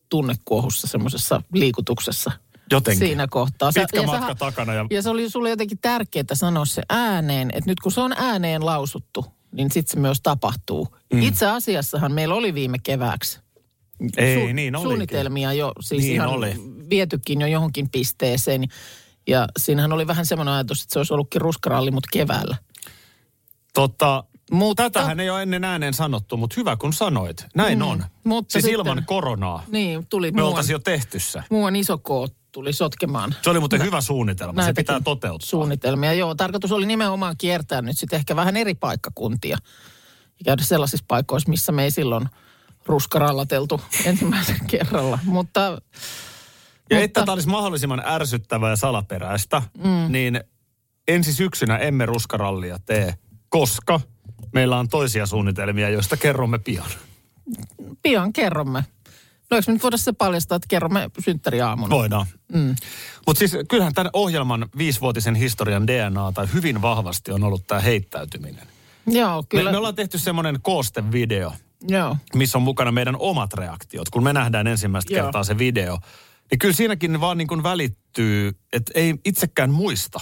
tunnekuohussa, 0.09 0.87
semmoisessa 0.87 1.43
liikutuksessa. 1.55 2.33
Jotenkin. 2.73 3.07
Siinä 3.09 3.27
kohtaa. 3.29 3.73
Sä- 3.73 3.81
Pitkä 3.81 4.01
ja 4.01 4.07
matka 4.07 4.21
sähän- 4.21 4.37
takana 4.37 4.75
ja 4.75 4.87
Ja 4.91 5.03
se 5.03 5.11
oli 5.11 5.31
sulle 5.31 5.51
jotenkin 5.51 5.79
tärkeää 5.79 6.25
sanoa 6.33 6.65
se 6.65 6.83
ääneen, 6.89 7.51
että 7.55 7.71
nyt 7.71 7.81
kun 7.81 7.93
se 7.93 8.01
on 8.01 8.13
ääneen 8.17 8.67
lausuttu, 8.67 9.25
niin 9.53 9.71
sitten 9.71 9.91
se 9.93 10.01
myös 10.01 10.21
tapahtuu. 10.23 10.97
Mm. 11.13 11.23
Itse 11.23 11.47
asiassahan 11.47 12.13
meillä 12.13 12.35
oli 12.35 12.55
viime 12.55 12.79
kevääksi 12.83 13.41
Ei, 14.17 14.53
niin 14.53 14.77
olikin. 14.77 14.89
suunnitelmia 14.89 15.53
jo, 15.53 15.73
siis 15.81 16.03
Niin 16.03 16.15
ihan 16.15 16.29
oli. 16.29 16.55
vietykin 16.91 17.41
jo 17.41 17.47
johonkin 17.47 17.89
pisteeseen. 17.91 18.65
Ja 19.27 19.47
siinähän 19.59 19.93
oli 19.93 20.07
vähän 20.07 20.27
semmoinen 20.27 20.55
ajatus, 20.55 20.83
että 20.83 20.93
se 20.93 20.99
olisi 20.99 21.15
ollutkin 21.15 21.41
ruskaralli, 21.41 21.91
mutta 21.91 22.09
keväällä. 22.13 22.57
Tota, 23.75 24.25
Mutta, 24.53 24.83
tätähän 24.83 25.21
ei 25.21 25.31
ole 25.31 25.43
ennen 25.43 25.65
ääneen 25.65 25.95
sanottu, 25.95 26.37
mutta 26.37 26.55
hyvä 26.57 26.77
kun 26.77 26.93
sanoit. 26.93 27.47
Näin 27.55 27.79
Mm, 27.79 27.85
on. 27.85 28.05
mutta 28.25 28.53
siis 28.53 28.63
sitten- 28.65 28.81
ilman 28.87 29.05
koronaa. 29.07 29.65
Niin, 29.69 30.07
tuli 30.07 30.31
Me 30.33 30.43
oltaisiin 30.43 30.75
jo 30.75 30.79
tehty 30.79 31.19
se. 31.21 31.43
muuan 31.51 31.77
iso 31.77 31.99
K 31.99 32.09
tuli 32.53 32.73
sotkemaan. 32.73 33.35
Se 33.43 33.51
oli 33.51 33.59
muuten 33.59 33.83
hyvä 33.83 34.01
suunnitelma. 34.01 34.63
Se 34.63 34.73
pitää 34.73 35.01
toteuttaa. 35.05 35.49
Suunnitelmia, 35.49 36.13
joo. 36.13 36.35
Tarkoitus 36.35 36.73
oli 36.73 36.87
nimenomaan 36.87 37.35
kiertää 37.39 37.83
nyt 37.83 37.99
sitten 37.99 38.17
ehkä 38.17 38.37
vähän 38.37 38.57
eri 38.57 38.75
paikkakuntia. 38.75 39.59
Ja 40.39 40.45
käydä 40.45 40.63
sellaisissa 40.63 41.05
paikoissa, 41.09 41.49
missä 41.51 41.73
me 41.73 41.85
ei 41.85 41.91
silloin 41.91 42.29
ruskarallateltu 42.87 43.81
ensimmäisen 44.05 44.67
kerralla. 44.67 45.19
Mutta, 45.25 45.79
Ja 46.91 46.97
mutta 46.97 47.05
että 47.05 47.21
tämä 47.21 47.33
olisi 47.33 47.49
mahdollisimman 47.49 48.03
ärsyttävää 48.07 48.71
ja 48.71 48.77
salaperäistä, 48.77 49.63
mm. 49.85 50.13
niin 50.13 50.41
ensi 51.09 51.33
syksynä 51.33 51.77
emme 51.77 52.07
ruskarallia 52.07 52.79
tee, 52.87 53.15
koska 53.49 54.01
meillä 54.53 54.79
on 54.79 54.89
toisia 54.89 55.27
suunnitelmia, 55.27 55.91
joista 55.91 56.17
kerromme 56.17 56.59
pian. 56.59 56.91
pian 58.03 58.33
kerromme. 58.33 58.85
No 59.51 59.57
eikö 59.57 59.71
me 59.71 59.73
nyt 59.73 59.83
voida 59.83 59.97
se 59.97 60.13
paljastaa, 60.13 60.57
että 60.57 60.67
kerromme 60.69 61.11
synttäriaamuna? 61.25 61.91
Voidaan. 61.91 62.27
Mm. 62.53 62.75
Mutta 63.27 63.39
siis 63.39 63.57
kyllähän 63.69 63.95
tämän 63.95 64.11
ohjelman 64.13 64.69
viisivuotisen 64.79 65.35
historian 65.35 65.87
DNA 65.87 66.33
tai 66.33 66.47
hyvin 66.55 66.83
vahvasti 66.83 67.33
on 67.33 67.45
ollut 67.45 67.67
tämä 67.67 67.81
heittäytyminen. 67.81 68.67
Joo, 69.07 69.37
Me, 69.37 69.47
kyllä. 69.49 69.71
me 69.71 69.77
ollaan 69.77 69.95
tehty 69.95 70.19
semmoinen 70.19 70.59
koostevideo, 70.63 71.53
Joo. 71.89 72.17
missä 72.35 72.59
on 72.59 72.63
mukana 72.63 72.93
meidän 72.93 73.17
omat 73.19 73.55
reaktiot. 73.55 74.11
Kun 74.11 74.25
me 74.25 74.33
nähdään 74.33 74.67
ensimmäistä 74.67 75.15
Joo. 75.15 75.25
kertaa 75.25 75.45
se 75.45 75.59
video, 75.59 75.99
Niin 76.51 76.59
kyllä 76.59 76.75
siinäkin 76.75 77.21
vaan 77.21 77.39
niin 77.39 77.49
kuin 77.49 77.63
välittyy, 77.63 78.53
että 78.73 78.93
ei 78.95 79.15
itsekään 79.25 79.71
muista, 79.71 80.21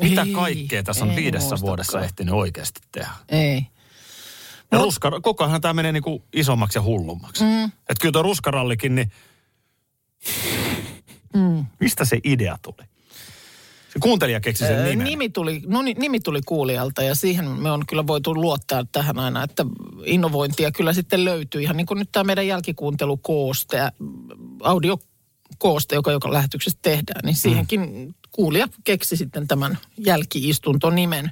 mitä 0.00 0.22
Ei, 0.22 0.32
kaikkea 0.32 0.82
tässä 0.82 1.04
on 1.04 1.16
viidessä 1.16 1.48
muistakaan. 1.48 1.66
vuodessa 1.68 2.00
ehtinyt 2.00 2.34
oikeasti 2.34 2.80
tehdä. 2.92 3.10
Ei. 3.28 3.66
Ja 4.72 4.78
ruska, 4.78 5.20
koko 5.20 5.44
ajan 5.44 5.60
tämä 5.60 5.74
menee 5.74 5.92
niin 5.92 6.02
kuin 6.02 6.22
isommaksi 6.32 6.78
ja 6.78 6.82
hullummaksi. 6.82 7.44
Mm. 7.44 7.64
Että 7.64 7.94
kyllä 8.00 8.12
tuo 8.12 8.22
ruskarallikin, 8.22 8.94
niin 8.94 9.10
Mm. 11.34 11.66
mistä 11.80 12.04
se 12.04 12.20
idea 12.24 12.58
tuli? 12.62 12.88
Se 13.92 13.98
kuuntelija 14.00 14.40
keksi 14.40 14.64
sen 14.66 14.76
Öö, 14.76 14.88
nimen. 14.88 15.04
Nimi 15.04 15.28
tuli, 15.28 15.62
no, 15.66 15.82
ni- 15.82 15.94
nimi 15.98 16.20
tuli 16.20 16.40
kuulijalta 16.46 17.02
ja 17.02 17.14
siihen 17.14 17.44
me 17.50 17.70
on 17.70 17.86
kyllä 17.86 18.06
voitu 18.06 18.34
luottaa 18.34 18.84
tähän 18.92 19.18
aina, 19.18 19.42
että 19.42 19.66
innovointia 20.04 20.72
kyllä 20.72 20.92
sitten 20.92 21.24
löytyy. 21.24 21.62
Ihan 21.62 21.76
niin 21.76 21.86
kuin 21.86 21.98
nyt 21.98 22.08
tämä 22.12 22.24
meidän 22.24 22.46
jälkikuuntelukooste, 22.46 23.76
ja 23.76 23.92
audiokooste, 25.54 25.94
joka 25.94 26.12
joka 26.12 26.32
lähetyksessä 26.32 26.78
tehdään, 26.82 27.20
niin 27.24 27.36
siihenkin 27.36 28.14
kuulija 28.30 28.68
keksi 28.84 29.16
sitten 29.16 29.48
tämän 29.48 29.78
jälkiistuntonimen. 29.98 31.30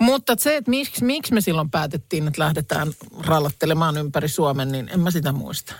Mutta 0.00 0.34
se, 0.38 0.56
että 0.56 0.70
miksi, 0.70 1.04
miksi 1.04 1.34
me 1.34 1.40
silloin 1.40 1.70
päätettiin, 1.70 2.28
että 2.28 2.42
lähdetään 2.42 2.92
rallattelemaan 3.20 3.96
ympäri 3.96 4.28
Suomen, 4.28 4.72
niin 4.72 4.88
en 4.88 5.00
mä 5.00 5.10
sitä 5.10 5.32
muista. 5.32 5.74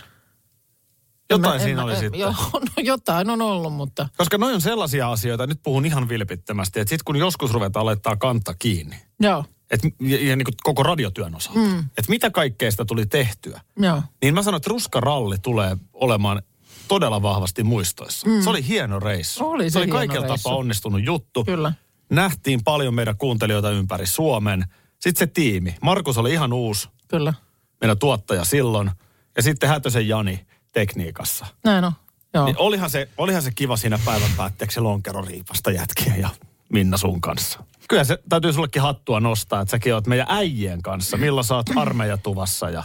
Jotain 1.30 1.54
En 1.54 1.60
siinä 1.60 1.80
en 1.80 1.84
oli 1.84 1.92
mä- 1.92 2.00
sitten. 2.00 2.20
Joo, 2.20 2.34
no 2.52 2.82
jotain 2.82 3.30
on 3.30 3.42
ollut, 3.42 3.72
mutta... 3.72 4.08
Koska 4.16 4.38
noin 4.38 4.54
on 4.54 4.60
sellaisia 4.60 5.10
asioita, 5.10 5.46
nyt 5.46 5.60
puhun 5.62 5.86
ihan 5.86 6.08
vilpittömästi, 6.08 6.80
että 6.80 6.88
sitten 6.88 7.04
kun 7.04 7.16
joskus 7.16 7.52
ruvetaan 7.52 7.86
laittaa 7.86 8.16
kanta 8.16 8.54
kiinni, 8.58 8.96
Joo, 9.20 9.44
et, 9.70 9.80
ja, 10.00 10.28
ja 10.28 10.36
niin 10.36 10.44
kuin 10.44 10.54
koko 10.62 10.82
radiotyön 10.82 11.34
osalta, 11.34 11.58
mm. 11.58 11.78
että 11.78 12.08
mitä 12.08 12.30
kaikkea 12.30 12.70
sitä 12.70 12.84
tuli 12.84 13.06
tehtyä, 13.06 13.60
joo. 13.76 14.02
niin 14.22 14.34
mä 14.34 14.42
sanon, 14.42 14.56
että 14.56 14.70
ruskaralli 14.70 15.38
tulee 15.38 15.76
olemaan 15.92 16.42
todella 16.90 17.22
vahvasti 17.22 17.62
muistoissa. 17.64 18.28
Mm. 18.28 18.42
Se 18.42 18.50
oli 18.50 18.66
hieno 18.66 19.00
reissu. 19.00 19.50
Oli 19.50 19.64
se 19.64 19.70
se 19.70 19.78
oli 19.78 19.88
kaikella 19.88 20.26
reissu. 20.26 20.42
tapaa 20.42 20.58
onnistunut 20.58 21.04
juttu. 21.04 21.44
Kyllä. 21.44 21.72
Nähtiin 22.10 22.64
paljon 22.64 22.94
meidän 22.94 23.16
kuuntelijoita 23.16 23.70
ympäri 23.70 24.06
Suomen. 24.06 24.64
Sitten 25.00 25.18
se 25.18 25.26
tiimi. 25.26 25.76
Markus 25.82 26.18
oli 26.18 26.32
ihan 26.32 26.52
uusi, 26.52 26.88
Kyllä. 27.08 27.34
meidän 27.80 27.98
tuottaja 27.98 28.44
silloin. 28.44 28.90
Ja 29.36 29.42
sitten 29.42 29.68
Hätösen 29.68 30.08
Jani 30.08 30.46
tekniikassa. 30.72 31.46
Näin 31.64 31.84
on. 31.84 31.92
Joo. 32.34 32.44
Niin 32.44 32.58
olihan, 32.58 32.90
se, 32.90 33.08
olihan 33.18 33.42
se 33.42 33.50
kiva 33.50 33.76
siinä 33.76 33.98
päivän 34.04 34.30
päätteeksi 34.36 34.80
lonkero 34.80 35.22
riipasta 35.22 35.70
jätkiä 35.70 36.16
ja 36.16 36.28
Minna 36.72 36.96
sun 36.96 37.20
kanssa. 37.20 37.64
Kyllä 37.88 38.04
se 38.04 38.18
täytyy 38.28 38.52
sullekin 38.52 38.82
hattua 38.82 39.20
nostaa, 39.20 39.60
että 39.60 39.70
säkin 39.70 39.94
oot 39.94 40.06
meidän 40.06 40.26
äijien 40.28 40.82
kanssa. 40.82 41.16
Milloin 41.16 41.44
sä 41.44 41.56
oot 41.56 41.66
armeijatuvassa 41.76 42.70
ja... 42.70 42.82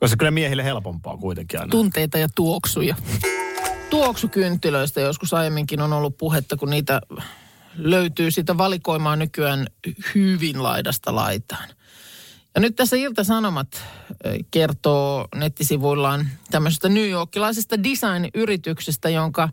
Koska 0.00 0.16
kyllä 0.16 0.30
miehille 0.30 0.64
helpompaa 0.64 1.16
kuitenkin 1.16 1.60
aina. 1.60 1.70
tunteita 1.70 2.18
ja 2.18 2.28
tuoksuja. 2.34 2.96
Tuoksukynttilöistä 3.90 5.00
joskus 5.00 5.34
aiemminkin 5.34 5.80
on 5.80 5.92
ollut 5.92 6.18
puhetta, 6.18 6.56
kun 6.56 6.70
niitä 6.70 7.00
löytyy 7.76 8.30
sitä 8.30 8.58
valikoimaa 8.58 9.16
nykyään 9.16 9.66
hyvin 10.14 10.62
laidasta 10.62 11.14
laitaan. 11.14 11.68
Ja 12.54 12.60
nyt 12.60 12.76
tässä 12.76 12.96
Ilta-Sanomat 12.96 13.68
ö, 13.74 14.38
kertoo 14.50 15.28
nettisivuillaan 15.34 16.28
tämmöisestä 16.50 16.88
New 16.88 17.08
Yorkilaisesta 17.08 17.82
design-yrityksestä, 17.82 19.08
jonka 19.08 19.48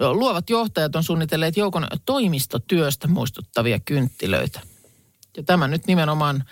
ö, 0.00 0.12
luovat 0.12 0.50
johtajat 0.50 0.96
on 0.96 1.04
suunnitelleet 1.04 1.56
joukon 1.56 1.86
toimistotyöstä 2.06 3.08
muistuttavia 3.08 3.80
kynttilöitä. 3.80 4.60
Ja 5.36 5.42
tämä 5.42 5.68
nyt 5.68 5.86
nimenomaan 5.86 6.44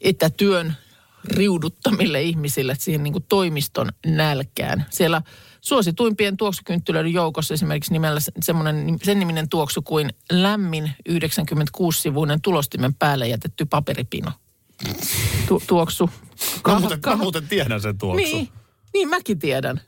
etätyön 0.00 0.76
riuduttamille 1.24 2.22
ihmisille 2.22 2.76
siihen 2.78 3.02
niin 3.02 3.12
kuin 3.12 3.24
toimiston 3.28 3.88
nälkään. 4.06 4.86
Siellä 4.90 5.22
suosituimpien 5.60 6.36
tuoksukynttilöiden 6.36 7.12
joukossa 7.12 7.54
esimerkiksi 7.54 7.92
nimellä 7.92 8.20
se- 8.20 8.32
semmoinen, 8.42 8.98
sen 9.02 9.18
niminen 9.18 9.48
tuoksu 9.48 9.82
kuin 9.82 10.10
lämmin 10.32 10.92
96-sivuinen 11.08 12.40
tulostimen 12.40 12.94
päälle 12.94 13.28
jätetty 13.28 13.64
paperipino. 13.64 14.32
Tu- 15.48 15.62
tuoksu. 15.66 16.10
Mä 16.68 16.80
muuten, 16.80 16.98
mä 17.06 17.16
muuten 17.16 17.48
tiedän 17.48 17.80
sen 17.80 17.98
tuoksun. 17.98 18.30
Niin, 18.30 18.48
niin 18.94 19.08
mäkin 19.08 19.38
tiedän. 19.38 19.80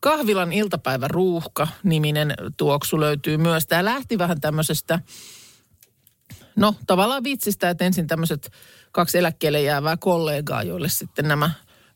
Kahvilan 0.00 0.52
iltapäivän 0.52 1.10
ruuhka 1.10 1.68
niminen 1.82 2.34
tuoksu 2.56 3.00
löytyy 3.00 3.36
myös. 3.36 3.66
Tämä 3.66 3.84
lähti 3.84 4.18
vähän 4.18 4.40
tämmöisestä, 4.40 5.00
no 6.56 6.74
tavallaan 6.86 7.24
vitsistä, 7.24 7.70
että 7.70 7.84
ensin 7.84 8.06
tämmöiset 8.06 8.50
kaksi 8.94 9.18
eläkkeelle 9.18 9.62
jäävää 9.62 9.96
kollegaa, 9.96 10.62
joille 10.62 10.88
sitten 10.88 11.28
nämä 11.28 11.50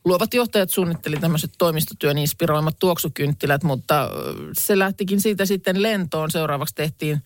luovat 0.04 0.34
johtajat 0.34 0.70
suunnitteli 0.70 1.16
tämmöiset 1.16 1.50
toimistotyön 1.58 2.18
inspiroimat 2.18 2.78
tuoksukynttilät, 2.78 3.62
mutta 3.62 4.10
se 4.58 4.78
lähtikin 4.78 5.20
siitä 5.20 5.46
sitten 5.46 5.82
lentoon. 5.82 6.30
Seuraavaksi 6.30 6.74
tehtiin 6.74 7.22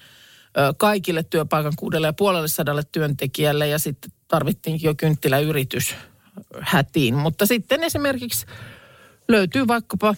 kaikille 0.76 1.22
työpaikan 1.22 1.72
kuudelle 1.76 2.06
ja 2.06 2.12
puolelle 2.12 2.48
sadalle 2.48 2.82
työntekijälle 2.92 3.68
ja 3.68 3.78
sitten 3.78 4.12
tarvittiin 4.28 4.82
jo 4.82 4.94
kynttiläyritys 4.94 5.94
hätiin. 6.60 7.14
Mutta 7.14 7.46
sitten 7.46 7.84
esimerkiksi 7.84 8.46
löytyy 9.28 9.68
vaikkapa 9.68 10.14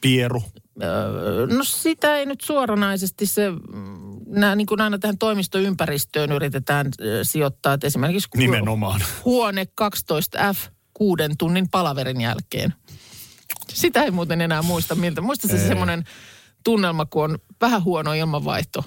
Pieru. 0.00 0.42
No 1.56 1.64
sitä 1.64 2.16
ei 2.16 2.26
nyt 2.26 2.40
suoranaisesti 2.40 3.26
se, 3.26 3.42
nämä 4.32 4.56
niin 4.56 4.66
kuin 4.66 4.80
aina 4.80 4.98
tähän 4.98 5.18
toimistoympäristöön 5.18 6.32
yritetään 6.32 6.88
sijoittaa, 7.22 7.74
että 7.74 7.86
esimerkiksi 7.86 8.28
Nimenomaan. 8.36 9.02
huone 9.24 9.66
12F 9.82 10.70
kuuden 10.94 11.36
tunnin 11.38 11.68
palaverin 11.68 12.20
jälkeen. 12.20 12.74
Sitä 13.68 14.02
ei 14.02 14.10
muuten 14.10 14.40
enää 14.40 14.62
muista 14.62 14.94
miltä. 14.94 15.20
Muista 15.20 15.48
se 15.48 15.58
semmoinen 15.68 16.04
tunnelma, 16.64 17.06
kun 17.06 17.24
on 17.24 17.38
vähän 17.60 17.84
huono 17.84 18.12
ilmanvaihto 18.12 18.84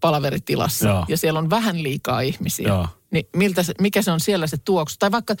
palaveritilassa 0.00 0.88
Joo. 0.88 1.04
ja 1.08 1.16
siellä 1.16 1.38
on 1.38 1.50
vähän 1.50 1.82
liikaa 1.82 2.20
ihmisiä. 2.20 2.68
Joo. 2.68 2.88
Niin 3.10 3.26
miltä 3.36 3.62
se, 3.62 3.74
mikä 3.80 4.02
se 4.02 4.10
on 4.10 4.20
siellä 4.20 4.46
se 4.46 4.56
tuoksu? 4.64 4.96
Tai 4.98 5.12
vaikka 5.12 5.34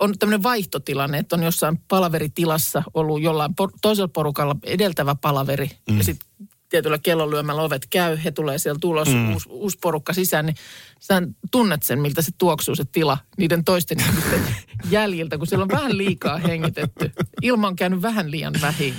on 0.00 0.18
tämmöinen 0.18 0.42
vaihtotilanne, 0.42 1.18
että 1.18 1.36
on 1.36 1.42
jossain 1.42 1.78
palaveritilassa 1.88 2.82
ollut 2.94 3.22
jollain 3.22 3.50
por- 3.50 3.78
toisella 3.82 4.08
porukalla 4.08 4.56
edeltävä 4.66 5.14
palaveri 5.14 5.70
mm. 5.90 5.98
ja 5.98 6.04
sitten 6.04 6.28
tietyllä 6.72 6.98
kellonlyömällä 6.98 7.62
ovet 7.62 7.86
käy, 7.90 8.18
he 8.24 8.30
tulee 8.30 8.58
sieltä 8.58 8.78
tulos, 8.80 9.08
mm. 9.08 9.32
uusi, 9.32 9.48
uusi 9.48 9.78
porukka 9.80 10.12
sisään, 10.12 10.46
niin 10.46 10.56
sä 11.00 11.22
tunnet 11.50 11.82
sen, 11.82 12.00
miltä 12.00 12.22
se 12.22 12.32
tuoksuu 12.38 12.74
se 12.74 12.84
tila 12.84 13.18
niiden 13.36 13.64
toisten 13.64 14.00
ihmisten 14.00 14.40
jäljiltä, 14.90 15.38
kun 15.38 15.46
siellä 15.46 15.62
on 15.62 15.68
vähän 15.68 15.98
liikaa 15.98 16.38
hengitetty. 16.38 17.12
Ilma 17.42 17.66
on 17.66 17.76
käynyt 17.76 18.02
vähän 18.02 18.30
liian 18.30 18.54
vähin. 18.62 18.94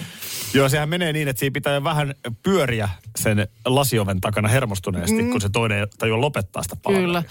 Joo, 0.54 0.70
sehän 0.70 0.90
menee 0.90 1.14
niin, 1.14 1.28
että 1.28 1.40
siinä 1.40 1.54
pitää 1.54 1.84
vähän 1.84 2.16
pyöriä 2.44 2.90
sen 3.16 3.48
lasioven 3.66 4.22
takana 4.22 4.48
hermostuneesti, 4.48 5.22
mm. 5.22 5.32
kun 5.32 5.42
se 5.42 5.50
toinen 5.50 5.88
tajua 5.98 6.22
lopettaa 6.22 6.64
sitä 6.64 6.76
palaveria. 6.76 7.08
Kyllä. 7.08 7.24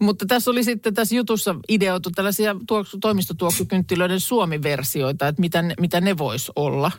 Mutta 0.00 0.26
tässä 0.26 0.50
oli 0.50 0.64
sitten 0.64 0.94
tässä 0.94 1.14
jutussa 1.14 1.54
ideoitu 1.68 2.10
tällaisia 2.10 2.56
tuoksu, 2.66 2.98
toimistotuoksukynttilöiden 2.98 4.20
suomi-versioita, 4.20 5.28
että 5.28 5.40
mitä 5.40 5.62
ne, 5.62 5.74
mitä 5.80 6.00
ne 6.00 6.18
vois 6.18 6.52
olla. 6.56 6.90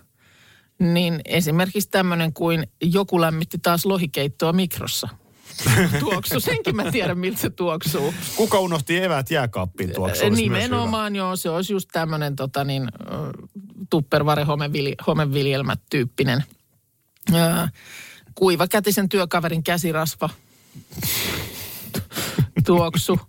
Niin 0.80 1.22
esimerkiksi 1.26 1.90
tämmöinen 1.90 2.34
kuin 2.34 2.68
joku 2.82 3.22
lämmitti 3.22 3.58
taas 3.58 3.86
lohikeittoa 3.86 4.54
mikrossa. 4.54 5.08
Tuoksu, 6.00 6.40
senkin 6.40 6.76
mä 6.76 6.92
tiedän 6.92 7.20
miltä 7.20 7.40
se 7.42 7.50
tuoksuu. 7.50 8.14
Kuka 8.36 8.60
unohti 8.60 8.98
evät 8.98 9.32
jääkaappiin 9.32 9.94
tuoksu? 9.94 10.30
Nimenomaan 10.30 11.16
joo, 11.16 11.36
se 11.36 11.50
olisi 11.50 11.74
just 11.74 11.90
tämmöinen 11.92 12.36
tota 12.36 12.64
niin, 12.64 12.88
tupperware 13.90 14.46
homeviljelmät 15.08 15.80
tyyppinen. 15.90 16.44
Ö, 17.34 17.68
kuivakätisen 18.36 19.10
työkaverin 19.10 19.64
käsirasva 19.64 20.30
tuoksu. 22.66 23.20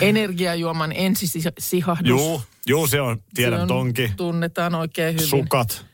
Energiajuoman 0.00 0.92
ensisihahdus. 0.92 2.08
Juu, 2.08 2.42
juu, 2.66 2.86
se 2.86 3.00
on, 3.00 3.22
tiedän 3.34 3.58
Se 3.58 3.62
on- 3.62 3.68
tonki. 3.68 4.12
Tunnetaan 4.16 4.74
oikein 4.74 5.14
hyvin. 5.14 5.28
Sukat. 5.28 5.86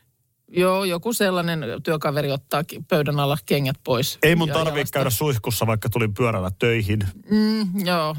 Joo, 0.47 0.83
joku 0.83 1.13
sellainen 1.13 1.59
työkaveri 1.83 2.31
ottaa 2.31 2.63
pöydän 2.87 3.19
alla 3.19 3.37
kengät 3.45 3.77
pois. 3.83 4.17
Ei 4.23 4.35
mun 4.35 4.49
tarvitse 4.49 4.79
jalasta. 4.79 4.93
käydä 4.93 5.09
suihkussa, 5.09 5.67
vaikka 5.67 5.89
tulin 5.89 6.13
pyörällä 6.13 6.51
töihin. 6.59 7.07
Mm, 7.29 7.85
joo, 7.85 8.15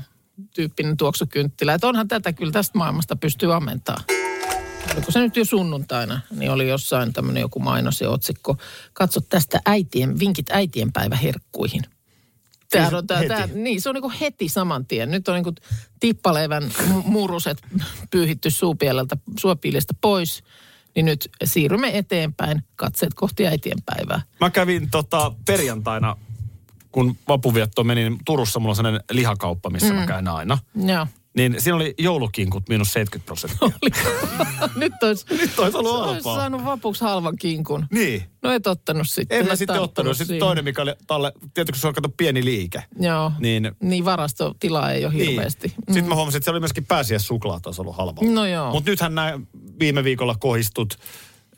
tyyppinen 0.55 0.97
tuoksukynttilä. 0.97 1.75
Että 1.75 1.87
onhan 1.87 2.09
tätä 2.09 2.33
kyllä 2.33 2.53
tästä 2.53 2.79
maailmasta 2.79 3.17
pystyy 3.17 3.55
ammentamaan. 3.55 4.05
Oliko 4.95 5.13
se 5.13 5.21
nyt 5.21 5.37
jo 5.37 5.45
sunnuntaina, 5.45 6.21
niin 6.31 6.51
oli 6.51 6.69
jossain 6.69 7.13
tämmöinen 7.13 7.41
joku 7.41 7.61
mainos 7.61 8.01
ja 8.01 8.11
otsikko. 8.11 8.57
Katso 8.93 9.21
tästä 9.21 9.61
äitien, 9.67 10.19
vinkit 10.19 10.51
äitienpäiväherkkuihin. 10.51 11.83
Tämähän 12.71 12.95
on, 12.95 13.07
tää, 13.07 13.25
tää, 13.29 13.47
niin, 13.47 13.81
se 13.81 13.89
on 13.89 13.95
niin 13.95 14.13
heti 14.21 14.49
saman 14.49 14.87
tien. 14.87 15.11
Nyt 15.11 15.29
on 15.29 15.35
niin 15.35 15.55
tippaleivän 16.01 16.63
mu- 16.63 17.03
muruset 17.05 17.59
pyyhitty 18.11 18.51
suupieleltä, 18.51 19.17
suopiilestä 19.41 19.95
pois. 20.01 20.43
Niin 20.95 21.07
nyt 21.07 21.31
siirrymme 21.45 21.99
eteenpäin, 21.99 22.63
katseet 22.77 23.15
kohti 23.15 23.47
äitienpäivää. 23.47 24.23
Mä 24.41 24.51
kävin 24.51 24.91
tota, 24.91 25.33
perjantaina, 25.47 26.17
kun 26.93 27.17
vapuvietto 27.29 27.85
meni, 27.85 28.01
niin 28.01 28.19
Turussa 28.25 28.61
mulla 28.61 28.73
on 28.73 28.77
sellainen 28.77 29.03
lihakauppa, 29.11 29.71
missä 29.71 29.93
mm. 29.93 29.95
mä 29.95 30.07
käyn 30.07 30.29
aina. 30.29 30.59
Joo. 30.87 31.07
Niin 31.37 31.55
siinä 31.59 31.77
oli 31.77 31.95
joulukinkut 31.99 32.69
miinus 32.69 32.93
70 32.93 33.27
prosenttia. 33.27 33.69
Nyt 34.77 34.93
olisi, 35.03 35.27
Nyt 35.31 35.59
olisi 35.59 35.77
ollut 35.77 35.93
olisi 35.93 36.13
halpaa. 36.15 36.37
saanut 36.37 36.65
vapuksi 36.65 37.05
halvan 37.05 37.37
kinkun. 37.37 37.87
Niin. 37.93 38.23
No 38.43 38.53
et 38.53 38.67
ottanut 38.67 39.09
sitten. 39.09 39.39
En 39.41 39.47
mä 39.47 39.57
sitten 39.57 39.81
ottanut. 39.81 40.17
Sitten 40.17 40.27
siihen. 40.27 40.41
toinen, 40.41 40.65
mikä 40.65 40.83
oli 40.83 40.93
talle, 41.07 41.33
tietysti 41.55 41.73
kun 41.73 41.81
se 41.81 41.89
on 41.89 41.95
kato 41.95 42.09
pieni 42.09 42.45
liike. 42.45 42.85
Joo. 43.01 43.33
Niin, 43.39 43.73
Niin 43.83 44.05
varastotilaa 44.05 44.93
ei 44.93 45.05
ole 45.05 45.15
hirveästi. 45.15 45.69
Niin. 45.69 45.95
Sitten 45.95 46.09
mä 46.09 46.15
huomasin, 46.15 46.39
että 46.39 46.45
se 46.45 46.51
oli 46.51 46.61
myöskin 46.61 46.87
pääsiäissuklaat 46.87 47.67
olisi 47.67 47.81
ollut 47.81 47.97
halvalla. 47.97 48.33
No 48.33 48.47
joo. 48.47 48.71
Mutta 48.73 48.91
nythän 48.91 49.15
nämä 49.15 49.41
viime 49.81 50.05
viikolla 50.05 50.35
kohistut, 50.41 50.99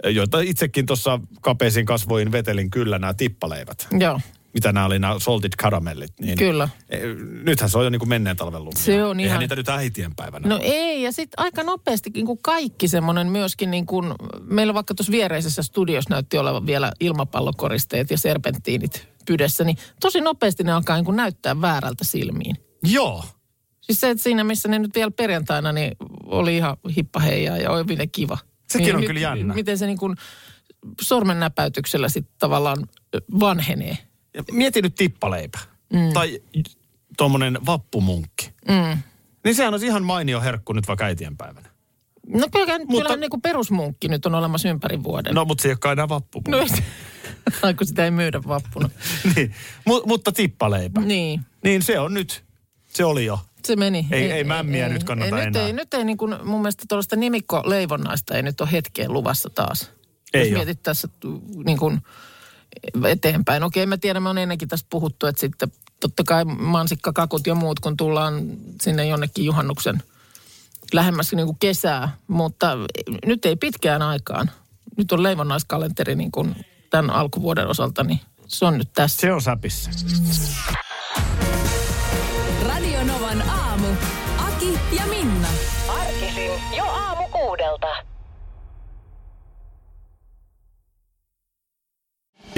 joita 0.04 0.40
itsekin 0.40 0.86
tuossa 0.86 1.20
kapeisiin 1.40 1.86
kasvoin 1.86 2.32
vetelin 2.32 2.70
kyllä 2.70 2.98
nämä 2.98 3.14
tippaleivät. 3.14 3.88
Joo. 4.00 4.20
Mitä 4.54 4.72
nämä 4.72 4.86
oli 4.86 4.98
nämä 4.98 5.18
salted 5.18 5.52
caramellit. 5.58 6.12
Niin 6.20 6.38
Kyllä. 6.38 6.68
eh, 6.88 7.00
Nythän 7.44 7.70
se 7.70 7.78
on 7.78 7.84
jo 7.84 7.90
niin 7.90 7.98
kuin 7.98 8.08
menneen 8.08 8.36
talven 8.36 8.64
lumia. 8.64 8.82
Se 8.82 9.04
on 9.04 9.20
Eihän 9.20 9.28
ihan- 9.30 9.40
niitä 9.40 9.56
nyt 9.56 9.68
äitien 9.68 10.14
päivänä. 10.16 10.48
No 10.48 10.58
ei, 10.62 11.02
ja 11.02 11.12
sitten 11.12 11.44
aika 11.44 11.62
nopeastikin, 11.62 12.26
kun 12.26 12.38
kaikki 12.42 12.88
semmoinen 12.88 13.26
myöskin 13.26 13.70
niin 13.70 13.86
kuin, 13.86 14.14
meillä 14.42 14.74
vaikka 14.74 14.94
tuossa 14.94 15.12
viereisessä 15.12 15.62
studiossa 15.62 16.14
näytti 16.14 16.38
olevan 16.38 16.66
vielä 16.66 16.92
ilmapallokoristeet 17.00 18.10
ja 18.10 18.18
serpenttiinit 18.18 19.08
pydessä, 19.26 19.64
niin 19.64 19.76
tosi 20.00 20.20
nopeasti 20.20 20.64
ne 20.64 20.72
alkaa 20.72 20.96
niin 20.96 21.04
kuin 21.04 21.16
näyttää 21.16 21.60
väärältä 21.60 22.04
silmiin. 22.04 22.56
Joo. 22.84 23.24
Siis 23.80 24.00
se, 24.00 24.10
että 24.10 24.22
siinä 24.22 24.44
missä 24.44 24.68
ne 24.68 24.78
nyt 24.78 24.94
vielä 24.94 25.10
perjantaina, 25.10 25.72
niin 25.72 25.92
oli 26.24 26.56
ihan 26.56 26.76
hippaheijaa 26.96 27.56
ja 27.56 27.70
oli 27.70 27.86
vielä 27.86 28.06
kiva. 28.06 28.38
Sekin 28.68 28.84
niin 28.84 28.94
on 28.94 29.00
nyt, 29.00 29.06
kyllä 29.08 29.20
jännä. 29.20 29.54
Miten 29.54 29.78
se 29.78 29.86
niin 29.86 29.98
kuin 29.98 30.16
sormen 31.00 31.40
näpäytyksellä 31.40 32.08
sitten 32.08 32.34
tavallaan 32.38 32.78
vanhenee. 33.40 33.98
Mieti 34.52 34.82
nyt 34.82 34.94
tippaleipä. 34.94 35.58
Mm. 35.92 36.12
Tai 36.12 36.42
tuommoinen 37.16 37.58
vappumunkki. 37.66 38.50
Mm. 38.68 39.02
Niin 39.44 39.54
sehän 39.54 39.74
on 39.74 39.84
ihan 39.84 40.04
mainio 40.04 40.40
herkku 40.40 40.72
nyt 40.72 40.88
vaikka 40.88 41.04
äitien 41.04 41.36
päivänä. 41.36 41.70
No 42.28 42.46
kyllä, 42.52 42.78
Mutta- 42.78 43.02
kyllä 43.08 43.16
niin 43.16 43.30
kuin 43.30 43.42
perusmunkki 43.42 44.08
nyt 44.08 44.26
on 44.26 44.34
olemassa 44.34 44.68
ympäri 44.68 45.02
vuoden. 45.02 45.34
No, 45.34 45.44
mutta 45.44 45.62
se 45.62 45.68
ei 45.68 45.72
olekaan 45.72 45.92
enää 45.92 46.08
vappumunkki. 46.08 46.82
No, 47.62 47.68
kun 47.78 47.86
sitä 47.86 48.04
ei 48.04 48.10
myydä 48.10 48.40
vappuna. 48.48 48.90
niin. 49.36 49.54
Mut, 49.84 50.06
mutta 50.06 50.32
tippaleipä. 50.32 51.00
Niin, 51.00 51.40
Niin 51.64 51.82
se 51.82 51.98
on 51.98 52.14
nyt. 52.14 52.44
Se 52.92 53.04
oli 53.04 53.24
jo. 53.24 53.38
se 53.64 53.76
meni. 53.76 54.06
Ei- 54.10 54.30
ei 54.30 54.44
mämmiä 54.44 54.88
nyt 54.88 55.04
kannata 55.04 55.38
ei, 55.40 55.46
nyt 55.46 55.56
enää. 55.56 55.66
ei, 55.66 55.72
nyt 55.72 55.94
ei 55.94 56.04
niin 56.04 56.16
kuin, 56.18 56.36
mun 56.44 56.60
mielestä 56.60 56.84
tuollaista 56.88 57.16
nimikko-leivonnaista 57.16 58.34
ei 58.36 58.42
nyt 58.42 58.60
ole 58.60 58.72
hetkeen 58.72 59.12
luvassa 59.12 59.50
taas. 59.50 59.90
Ei 60.34 60.50
Jos 60.50 60.56
mietit 60.56 60.82
tässä 60.82 61.08
niin 61.64 61.78
kuin 61.78 62.00
eteenpäin. 63.08 63.62
Okei, 63.62 63.86
mä 63.86 63.96
tiedän, 63.96 64.22
me 64.22 64.28
on 64.28 64.38
ennenkin 64.38 64.68
tästä 64.68 64.86
puhuttu, 64.90 65.26
että 65.26 65.40
sitten 65.40 65.72
totta 66.00 66.24
kai 66.24 66.44
mansikkakakut 66.44 67.46
ja 67.46 67.54
muut, 67.54 67.80
kun 67.80 67.96
tullaan 67.96 68.42
sinne 68.80 69.06
jonnekin 69.06 69.44
juhannuksen 69.44 70.02
lähemmäs 70.92 71.32
niin 71.32 71.46
kuin 71.46 71.58
kesää. 71.60 72.16
Mutta 72.26 72.76
nyt 73.26 73.46
ei 73.46 73.56
pitkään 73.56 74.02
aikaan. 74.02 74.50
Nyt 74.96 75.12
on 75.12 75.22
leivonnaiskalenteri 75.22 76.14
niin 76.14 76.32
kuin 76.32 76.54
tämän 76.90 77.10
alkuvuoden 77.10 77.68
osalta, 77.68 78.04
niin 78.04 78.20
se 78.46 78.64
on 78.64 78.78
nyt 78.78 78.88
tässä. 78.92 79.20
Se 79.20 79.32
on 79.32 79.42
säpissä. 79.42 79.90